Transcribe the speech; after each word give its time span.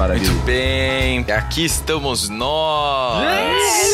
Muito 0.00 0.32
bem, 0.46 1.26
aqui 1.30 1.66
estamos 1.66 2.30
nós. 2.30 3.22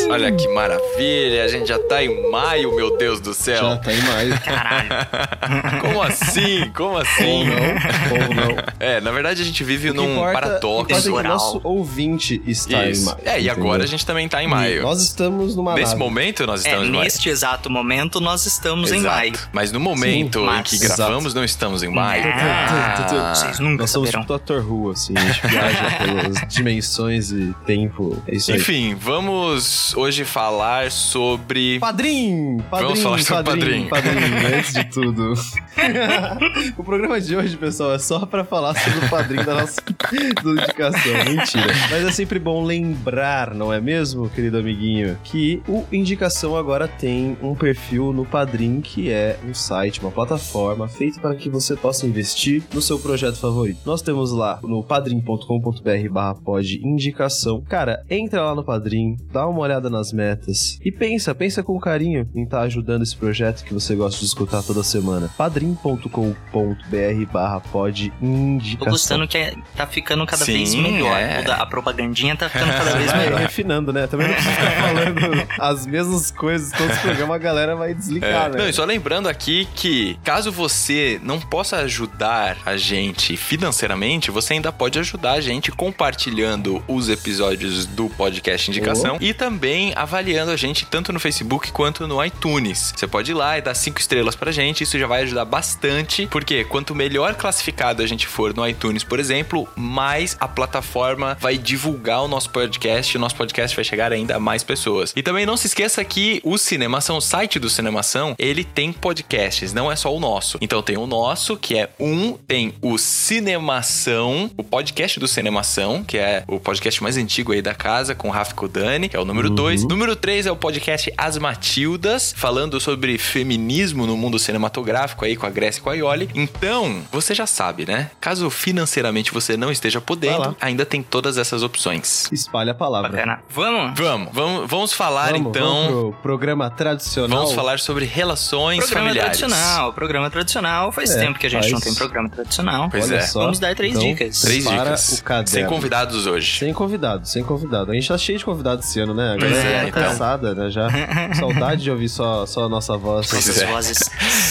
Olha 0.08 0.30
que 0.30 0.46
maravilha, 0.48 1.44
a 1.44 1.48
gente 1.48 1.66
já 1.66 1.80
tá 1.80 2.02
em 2.04 2.30
maio, 2.30 2.74
meu 2.76 2.96
Deus 2.96 3.18
do 3.18 3.34
céu. 3.34 3.56
Já 3.70 3.76
tá 3.78 3.92
em 3.92 4.00
maio. 4.02 4.38
Caralho. 4.40 5.80
Como 5.80 6.00
assim? 6.02 6.70
Como 6.76 6.96
assim? 6.96 7.24
Ou 7.24 7.44
não, 7.44 8.28
ou 8.28 8.34
não. 8.54 8.64
É, 8.78 9.00
na 9.00 9.10
verdade 9.10 9.42
a 9.42 9.44
gente 9.44 9.64
vive 9.64 9.92
num 9.92 10.12
importa- 10.12 10.32
paradoxo. 10.32 10.82
importa 10.92 10.94
é 10.94 11.02
que 11.02 11.08
o 11.08 11.22
nosso 11.24 11.60
ouvinte 11.64 12.40
está 12.46 12.86
Isso. 12.86 13.02
em 13.02 13.04
maio. 13.06 13.18
É, 13.24 13.40
e 13.40 13.50
agora 13.50 13.68
entendeu? 13.70 13.84
a 13.84 13.88
gente 13.88 14.06
também 14.06 14.28
tá 14.28 14.40
em 14.42 14.46
maio. 14.46 14.82
Nós 14.82 15.02
estamos 15.02 15.56
numa 15.56 15.74
Nesse 15.74 15.86
nave. 15.90 15.98
momento 15.98 16.46
nós 16.46 16.64
É, 16.64 16.68
estamos 16.68 16.86
em 16.88 16.92
maio. 16.92 17.02
neste 17.04 17.28
exato 17.28 17.68
momento 17.68 18.20
nós 18.20 18.46
estamos 18.46 18.92
em 18.92 18.98
Exato. 18.98 19.16
maio. 19.16 19.32
Mas 19.52 19.72
no 19.72 19.80
momento 19.80 20.38
em 20.38 20.44
mas- 20.46 20.70
que 20.70 20.76
Exato. 20.76 20.96
gravamos, 21.02 21.34
não 21.34 21.42
estamos 21.44 21.82
em 21.82 21.88
maio. 21.88 22.22
Ah, 22.26 23.06
Ah, 23.10 23.34
vocês 23.34 23.58
nunca 23.58 23.82
Nós 23.82 23.90
somos 23.90 24.08
saberão. 24.10 24.38
tipo 24.38 24.54
Dr. 24.60 24.64
Who, 24.70 24.90
assim, 24.92 25.14
a 25.16 25.20
gente 25.20 25.40
viaja 25.48 25.95
pelas 25.98 26.48
dimensões 26.48 27.30
e 27.30 27.54
tempo. 27.64 28.22
É 28.26 28.36
isso 28.36 28.52
aí. 28.52 28.58
Enfim, 28.58 28.94
vamos 28.94 29.94
hoje 29.96 30.24
falar 30.24 30.90
sobre. 30.90 31.78
Padrim! 31.78 32.58
Padrim, 32.70 32.86
Vamos 32.86 33.02
falar 33.02 33.18
sobre 33.22 33.44
padrim, 33.44 33.88
padrim, 33.88 34.56
antes 34.56 34.72
de 34.72 34.84
tudo. 34.84 35.34
o 36.76 36.84
programa 36.84 37.20
de 37.20 37.36
hoje, 37.36 37.56
pessoal, 37.56 37.94
é 37.94 37.98
só 37.98 38.24
pra 38.24 38.44
falar 38.44 38.74
sobre 38.74 39.06
o 39.06 39.10
padrinho 39.10 39.44
da 39.44 39.54
nossa 39.54 39.80
indicação. 40.12 41.12
Mentira. 41.24 41.74
Mas 41.90 42.04
é 42.04 42.12
sempre 42.12 42.38
bom 42.38 42.64
lembrar, 42.64 43.54
não 43.54 43.72
é 43.72 43.80
mesmo, 43.80 44.28
querido 44.30 44.58
amiguinho, 44.58 45.18
que 45.22 45.62
o 45.68 45.84
Indicação 45.92 46.56
agora 46.56 46.88
tem 46.88 47.36
um 47.42 47.54
perfil 47.54 48.12
no 48.12 48.24
Padrim, 48.24 48.80
que 48.80 49.10
é 49.10 49.38
um 49.46 49.54
site, 49.54 50.00
uma 50.00 50.10
plataforma 50.10 50.88
feita 50.88 51.20
para 51.20 51.34
que 51.34 51.48
você 51.48 51.76
possa 51.76 52.06
investir 52.06 52.62
no 52.72 52.82
seu 52.82 52.98
projeto 52.98 53.36
favorito. 53.36 53.80
Nós 53.84 54.02
temos 54.02 54.32
lá 54.32 54.60
no 54.62 54.82
padrim.com.br 54.82 56.10
barra 56.10 56.34
pod 56.34 56.80
indicação. 56.82 57.62
Cara, 57.68 58.04
entra 58.08 58.42
lá 58.42 58.54
no 58.54 58.64
Padrim, 58.64 59.16
dá 59.32 59.46
uma 59.46 59.60
olhada 59.60 59.88
nas 59.90 60.12
metas 60.12 60.78
e 60.84 60.90
pensa, 60.90 61.34
pensa 61.34 61.62
com 61.62 61.78
carinho 61.78 62.28
em 62.34 62.44
estar 62.44 62.62
ajudando 62.62 63.02
esse 63.02 63.16
projeto 63.16 63.64
que 63.64 63.74
você 63.74 63.94
gosta 63.94 64.20
de 64.20 64.26
escutar 64.26 64.62
toda 64.62 64.82
semana. 64.82 65.28
padrim.com.br 65.74 67.32
barra 67.32 67.60
pod 67.60 68.10
Tô 68.18 68.26
indicação. 68.26 68.90
gostando 68.92 69.28
que 69.28 69.38
é- 69.38 69.54
tá 69.76 69.86
ficando 69.86 70.24
cada 70.26 70.44
Sim, 70.44 70.52
vez 70.54 70.74
melhor. 70.74 71.16
é. 71.18 71.44
A 71.50 71.66
propagandinha 71.66 72.36
tá 72.36 72.48
ficando 72.48 72.72
cada 72.72 72.96
vez 72.96 73.10
Vai 73.16 73.24
melhor. 73.24 73.40
refinando, 73.40 73.92
né? 73.92 74.06
Também 74.06 74.28
não 74.28 74.34
precisa 74.34 74.54
ficar 74.54 74.72
falando 74.82 75.48
as 75.58 75.86
mesmas 75.86 76.30
coisas 76.30 76.70
todos 76.72 76.94
os 76.94 77.02
programas, 77.02 77.36
a 77.36 77.38
galera 77.38 77.76
vai 77.76 77.94
desligar, 77.94 78.46
É. 78.46 78.48
né? 78.50 78.58
Não, 78.58 78.68
e 78.68 78.72
só 78.72 78.84
lembrando 78.84 79.28
aqui 79.28 79.66
que 79.74 80.18
caso 80.24 80.50
você 80.52 81.20
não 81.22 81.40
possa 81.40 81.76
ajudar 81.78 82.56
a 82.64 82.76
gente 82.76 83.36
financeiramente, 83.36 84.30
você 84.30 84.54
ainda 84.54 84.70
pode 84.72 84.98
ajudar 84.98 85.32
a 85.32 85.40
gente 85.40 85.70
compartilhando 85.72 86.82
os 86.86 87.08
episódios 87.08 87.86
do 87.86 88.08
podcast 88.10 88.70
Indicação 88.70 89.16
e 89.20 89.32
também 89.32 89.92
avaliando 89.96 90.50
a 90.50 90.56
gente 90.56 90.86
tanto 90.86 91.12
no 91.12 91.20
Facebook 91.20 91.70
quanto 91.72 92.06
no 92.06 92.22
iTunes. 92.24 92.92
Você 92.96 93.06
pode 93.06 93.30
ir 93.30 93.34
lá 93.34 93.58
e 93.58 93.62
dar 93.62 93.74
cinco 93.74 94.00
estrelas 94.00 94.34
pra 94.34 94.50
gente, 94.52 94.82
isso 94.84 94.98
já 94.98 95.06
vai 95.06 95.22
ajudar 95.22 95.44
bastante, 95.56 96.26
porque 96.26 96.64
quanto 96.64 96.94
melhor 96.94 97.34
classificado 97.34 98.02
a 98.02 98.06
gente 98.06 98.26
for 98.26 98.52
no 98.52 98.68
iTunes, 98.68 99.02
por 99.02 99.18
exemplo, 99.18 99.66
mais 99.74 100.36
a 100.38 100.46
plataforma 100.46 101.34
vai 101.40 101.56
divulgar 101.56 102.22
o 102.22 102.28
nosso 102.28 102.50
podcast, 102.50 103.14
e 103.14 103.16
o 103.16 103.20
nosso 103.20 103.34
podcast 103.36 103.74
vai 103.74 103.82
chegar 103.82 104.12
ainda 104.12 104.36
a 104.36 104.38
mais 104.38 104.62
pessoas. 104.62 105.14
E 105.16 105.22
também 105.22 105.46
não 105.46 105.56
se 105.56 105.66
esqueça 105.66 106.04
que 106.04 106.42
o 106.44 106.58
Cinemação, 106.58 107.16
o 107.16 107.22
site 107.22 107.58
do 107.58 107.70
Cinemação, 107.70 108.34
ele 108.38 108.64
tem 108.64 108.92
podcasts, 108.92 109.72
não 109.72 109.90
é 109.90 109.96
só 109.96 110.14
o 110.14 110.20
nosso. 110.20 110.58
Então 110.60 110.82
tem 110.82 110.98
o 110.98 111.06
nosso, 111.06 111.56
que 111.56 111.78
é 111.78 111.88
um, 111.98 112.34
tem 112.34 112.74
o 112.82 112.98
Cinemação, 112.98 114.50
o 114.58 114.62
podcast 114.62 115.18
do 115.18 115.26
Cinemação, 115.26 116.04
que 116.04 116.18
é 116.18 116.44
o 116.46 116.60
podcast 116.60 117.02
mais 117.02 117.16
antigo 117.16 117.52
aí 117.52 117.62
da 117.62 117.74
casa, 117.74 118.14
com 118.14 118.28
o 118.28 118.30
Rafa 118.30 118.54
Kodani, 118.54 119.08
que 119.08 119.16
é 119.16 119.20
o 119.20 119.24
número 119.24 119.48
2. 119.48 119.84
Número 119.84 120.14
3 120.14 120.44
é 120.44 120.52
o 120.52 120.56
podcast 120.56 121.10
As 121.16 121.38
Matildas, 121.38 122.34
falando 122.36 122.78
sobre 122.78 123.16
feminismo 123.16 124.06
no 124.06 124.18
mundo 124.18 124.38
cinematográfico 124.38 125.24
aí 125.24 125.34
com 125.34 125.45
a 125.46 125.50
Grécia 125.50 125.80
e 125.80 125.82
com 125.82 125.90
a 125.90 125.94
Ioli. 125.94 126.28
Então, 126.34 127.02
você 127.10 127.34
já 127.34 127.46
sabe, 127.46 127.86
né? 127.86 128.10
Caso 128.20 128.48
financeiramente 128.50 129.32
você 129.32 129.56
não 129.56 129.70
esteja 129.70 130.00
podendo, 130.00 130.56
ainda 130.60 130.84
tem 130.84 131.02
todas 131.02 131.38
essas 131.38 131.62
opções. 131.62 132.28
Espalha 132.32 132.72
a 132.72 132.74
palavra. 132.74 133.10
Bacana. 133.10 133.40
Vamos? 133.50 133.98
Vamos, 133.98 134.28
vamos, 134.32 134.70
vamos 134.70 134.92
falar 134.92 135.32
Vamos, 135.32 135.48
então. 135.48 135.66
vamos 135.66 135.88
pro 135.90 136.12
programa 136.22 136.70
tradicional. 136.70 137.38
Vamos 137.38 137.52
falar 137.54 137.78
sobre 137.78 138.04
relações 138.04 138.78
Programa 138.84 139.08
familiares. 139.08 139.38
tradicional, 139.38 139.92
programa 139.92 140.30
tradicional. 140.30 140.92
Faz 140.92 141.10
É, 141.10 141.20
tempo 141.20 141.38
que 141.38 141.46
a 141.46 141.50
gente 141.50 141.60
faz. 141.62 141.72
não 141.72 141.80
tem 141.80 141.94
programa 141.94 142.28
tradicional. 142.28 142.88
Pois 142.90 143.04
Olha 143.10 143.16
é. 143.16 143.22
só. 143.22 143.40
Vamos 143.40 143.58
dar 143.58 143.74
três 143.74 143.94
Então, 143.94 144.06
dicas. 144.06 144.40
Três 144.40 144.64
Para 144.64 144.82
dicas. 144.84 145.18
o 145.18 145.24
caderno. 145.24 145.48
Sem 145.48 145.66
convidados 145.66 146.26
hoje. 146.26 146.58
Sem 146.58 146.72
convidado, 146.74 147.26
sem 147.28 147.42
convidado. 147.44 147.90
A 147.90 147.94
gente 147.94 148.08
tá 148.08 148.18
cheio 148.18 148.38
de 148.38 148.44
convidados 148.44 148.86
esse 148.86 149.00
ano, 149.00 149.14
né? 149.14 149.34
A 149.34 149.36
galera 149.36 149.68
é, 149.68 149.80
tá 149.82 149.88
então. 149.88 150.02
cansada, 150.02 150.54
né? 150.54 150.70
Já. 150.70 150.88
Saudade 151.38 151.82
de 151.82 151.90
ouvir 151.90 152.08
só, 152.08 152.44
só 152.46 152.64
a 152.64 152.68
nossa 152.68 152.96
voz. 152.96 153.28
Pois 153.28 153.48
Essas 153.48 153.62
é. 153.62 153.66
vozes 153.66 153.98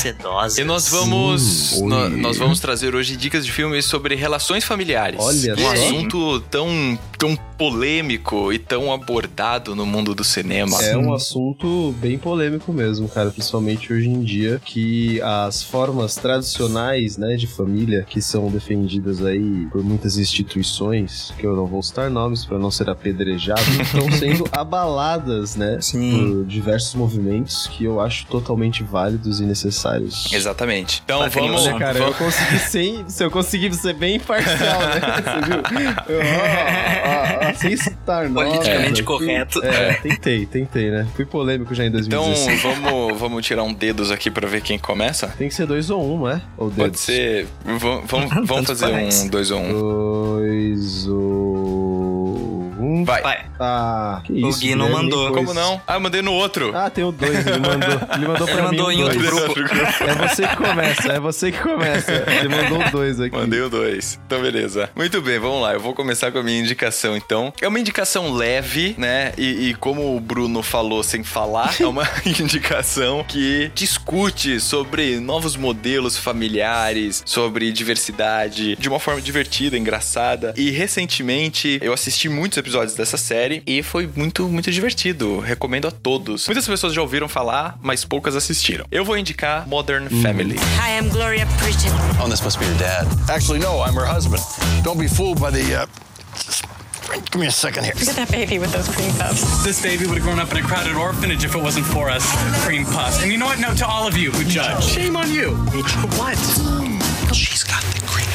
sedosas. 0.06 0.58
E 0.60 0.64
nós 0.64 0.88
vamos, 0.88 1.82
oi. 1.82 2.10
nós 2.18 2.38
vamos 2.38 2.60
trazer 2.60 2.94
hoje 2.94 3.18
dicas 3.18 3.46
de 3.46 3.52
filmes 3.52 3.86
sobre 3.86 4.14
relações 4.16 4.64
familiares. 4.64 5.20
Olha 5.20 5.56
um 5.58 5.72
assunto 5.72 6.40
tão, 6.42 7.00
tão 7.18 7.36
polêmico 7.58 8.54
e 8.54 8.60
tão 8.60 8.94
abordado 8.94 9.76
no 9.76 9.86
mundo 9.86 10.14
do 10.14 10.24
cinema. 10.24 10.82
É 10.84 10.96
um 10.96 11.14
assunto 11.14 11.94
bem 12.00 12.18
polêmico 12.18 12.72
mesmo, 12.72 13.08
cara, 13.10 13.32
principalmente 13.32 13.92
hoje 13.92 14.10
em 14.10 14.22
dia, 14.22 14.62
que 14.64 15.20
as 15.22 15.64
formas 15.64 16.16
tradicionais, 16.16 17.18
né, 17.18 17.36
de 17.36 17.48
família 17.48 18.06
que 18.08 18.22
são 18.22 18.50
defendidas 18.52 19.24
aí 19.24 19.68
por 19.72 19.84
muitas 19.84 20.18
instituições, 20.18 21.34
que 21.40 21.46
eu 21.46 21.56
não 21.56 21.66
vou 21.66 21.82
citar 21.82 22.10
nomes 22.12 22.46
para 22.46 22.60
não 22.60 22.70
ser 22.70 22.90
apedrejado, 22.90 23.62
estão 23.82 24.12
sendo 24.12 24.46
abaladas, 24.52 25.56
né, 25.56 25.80
Sim. 25.82 26.12
por 26.12 26.46
diversos 26.46 26.94
movimentos 26.94 27.68
que 27.68 27.86
eu 27.86 28.00
acho 28.00 28.28
totalmente 28.28 28.84
válidos 28.84 29.40
e 29.40 29.46
necessários. 29.46 29.95
Exatamente. 30.32 31.02
Então 31.06 31.20
Bacana, 31.20 31.48
vamos, 31.48 31.66
Olha, 31.68 31.80
cara, 31.80 31.98
eu 31.98 32.02
vamos- 32.12 32.18
consegui 32.18 32.60
ser, 32.60 33.06
se 33.08 33.24
eu 33.24 33.32
consegui 33.32 33.74
ser 33.74 33.94
bem 33.94 34.16
imparcial, 34.16 34.80
né? 34.80 35.02
Você 35.26 35.46
viu? 35.46 36.16
Eu, 36.16 36.20
ó, 36.22 37.46
ó, 37.46 37.50
ó, 37.50 37.54
sem 37.56 37.78
citar 37.78 38.28
nomes. 38.30 38.54
Politicamente 38.54 38.92
aqui. 38.94 39.04
correto. 39.04 39.64
É, 39.66 39.94
tentei, 39.96 40.46
tentei, 40.46 40.92
né? 40.92 41.08
Fui 41.16 41.26
polêmico 41.26 41.74
já 41.76 41.84
em 41.84 41.88
então 41.88 42.02
2016. 42.02 42.62
vamos, 42.62 43.20
vamos 43.20 43.46
tirar 43.46 43.64
um 43.64 43.74
dedos 43.74 44.12
aqui 44.12 44.30
pra 44.32 44.48
ver 44.48 44.62
quem 44.62 44.78
começa? 44.80 45.28
Tem 45.38 45.48
que 45.50 45.56
ser 45.56 45.66
dois 45.66 45.90
ou 45.90 46.16
um, 46.16 46.20
não 46.20 46.30
é? 46.30 46.42
Ou 46.58 46.70
Pode 46.70 46.76
dedos? 46.76 47.00
ser. 47.02 47.48
Vamos, 47.66 48.04
vamos, 48.10 48.48
vamos 48.48 48.66
fazer 48.68 48.90
faz. 48.92 49.22
um, 49.24 49.28
dois 49.28 49.52
ou 49.52 49.60
um. 49.60 49.72
Dois 49.80 51.08
ou 51.08 51.85
um. 52.96 53.06
Vai. 53.06 53.22
Vai. 53.22 53.46
Ah, 53.60 54.22
que 54.24 54.34
O 54.34 54.50
isso. 54.50 54.60
Gui 54.60 54.76
não 54.76 54.88
Guilherme 54.88 55.10
mandou. 55.10 55.32
Como 55.34 55.54
não? 55.54 55.82
Ah, 55.88 55.96
eu 55.96 56.00
mandei 56.00 56.22
no 56.22 56.34
outro. 56.34 56.76
Ah, 56.76 56.90
tem 56.90 57.04
o 57.04 57.12
dois, 57.12 57.46
ele 57.46 57.60
mandou. 57.60 57.90
Ele 58.16 58.28
mandou 58.28 58.48
Ele 58.48 58.56
pra 58.58 58.64
mandou 58.64 58.88
mim 58.90 58.96
em 58.96 59.02
o 59.02 59.06
outro 59.06 59.20
grupo. 59.20 59.54
É 59.60 60.28
você 60.28 60.48
que 60.48 60.56
começa, 60.56 61.12
é 61.14 61.20
você 61.20 61.52
que 61.52 61.60
começa. 61.60 62.12
Ele 62.12 62.50
mandou 62.50 62.88
o 62.88 62.92
dois 62.92 63.20
aqui. 63.20 63.36
Mandei 63.36 63.62
o 63.62 63.70
dois. 63.70 64.20
Então, 64.26 64.42
beleza. 64.42 64.90
Muito 64.96 65.22
bem, 65.22 65.40
vamos 65.40 65.62
lá. 65.62 65.74
Eu 65.74 65.80
vou 65.80 65.94
começar 65.94 66.32
com 66.32 66.40
a 66.40 66.44
minha 66.44 66.60
indicação, 66.60 67.16
então. 67.16 67.54
É 67.62 67.68
uma 67.68 67.80
indicação 67.80 68.34
leve, 68.34 68.96
né? 68.98 69.34
E, 69.38 69.70
e 69.70 69.74
como 69.76 70.16
o 70.16 70.20
Bruno 70.20 70.62
falou 70.64 71.04
sem 71.04 71.24
falar, 71.24 71.76
é 71.80 71.86
uma 71.86 72.08
indicação 72.26 73.24
que 73.28 73.72
discute 73.74 74.60
sobre 74.60 75.20
novos 75.20 75.56
modelos 75.56 76.18
familiares, 76.18 77.24
sobre 77.26 77.72
diversidade, 77.72 78.76
de 78.76 78.90
uma 78.90 79.00
forma 79.00 79.22
divertida, 79.22 79.78
engraçada. 79.78 80.54
E 80.58 80.72
recentemente 80.72 81.80
eu 81.82 81.94
assisti 81.94 82.30
muitos 82.30 82.58
episódios 82.58 82.95
dessa 82.96 83.18
série 83.18 83.62
e 83.66 83.82
foi 83.84 84.10
muito, 84.16 84.48
muito 84.48 84.72
divertido. 84.72 85.40
Recomendo 85.40 85.88
a 85.88 85.92
todos. 85.92 86.48
Muitas 86.48 86.66
pessoas 86.68 86.94
já 86.94 87.02
ouviram 87.02 87.28
falar, 87.28 87.78
mas 87.82 88.04
poucas 88.06 88.36
assistiram. 88.36 88.86
Eu 88.92 89.04
vou 89.06 89.18
indicar 89.18 89.68
Modern 89.68 90.08
Family. 90.22 90.56
Hi, 90.56 90.98
I'm 91.00 91.10
Gloria 91.10 91.46
Pridgeon. 91.58 91.92
Oh, 92.24 92.30
this 92.30 92.42
must 92.42 92.58
be 92.60 92.66
your 92.66 92.78
dad. 92.78 93.08
Actually, 93.30 93.60
no, 93.60 93.82
I'm 93.84 93.96
her 93.96 94.06
husband. 94.06 94.42
Don't 94.84 95.00
be 95.00 95.08
fooled 95.08 95.40
by 95.40 95.52
the, 95.52 95.84
uh. 95.84 95.88
Give 97.32 97.40
me 97.40 97.48
a 97.48 97.52
second 97.52 97.84
here. 97.86 97.94
Look 98.00 98.10
at 98.10 98.16
that 98.16 98.32
baby 98.32 98.60
with 98.60 98.72
those 98.74 98.88
cream 98.94 99.12
puffs. 99.14 99.64
This 99.64 99.82
baby 99.82 100.06
would 100.06 100.16
have 100.18 100.24
grown 100.24 100.40
up 100.40 100.52
in 100.52 100.58
a 100.58 100.62
crowded 100.62 100.96
orphanage 100.96 101.44
if 101.46 101.56
it 101.56 101.62
wasn't 101.62 101.86
for 101.86 102.10
us. 102.10 102.26
Cream 102.66 102.84
puffs. 102.86 103.22
And 103.22 103.32
you 103.32 103.38
know 103.38 103.46
what? 103.46 103.60
No, 103.60 103.74
to 103.76 103.86
all 103.88 104.08
of 104.08 104.18
you 104.18 104.32
who 104.32 104.44
judge. 104.46 104.84
Shame 104.84 105.16
on 105.16 105.32
you. 105.32 105.52
What? 106.18 106.38
She's 107.34 107.64
got 107.64 107.82
the 107.94 108.02
cream 108.08 108.26
puffs. 108.26 108.35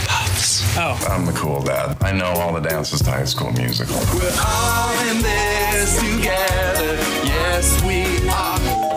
Oh. 0.77 0.99
I'm 1.11 1.27
the 1.27 1.33
cool 1.33 1.63
dad. 1.63 1.97
I 2.01 2.13
know 2.13 2.27
all 2.27 2.53
the 2.53 2.61
dances 2.61 3.03
to 3.03 3.11
High 3.11 3.25
School 3.25 3.53
Musical. 3.53 3.97
We're 4.15 4.33
all 4.41 4.93
in 5.09 5.21
this 5.21 5.99
together. 5.99 6.97
Yes, 7.25 7.83
we 7.83 8.29
are. 8.29 8.90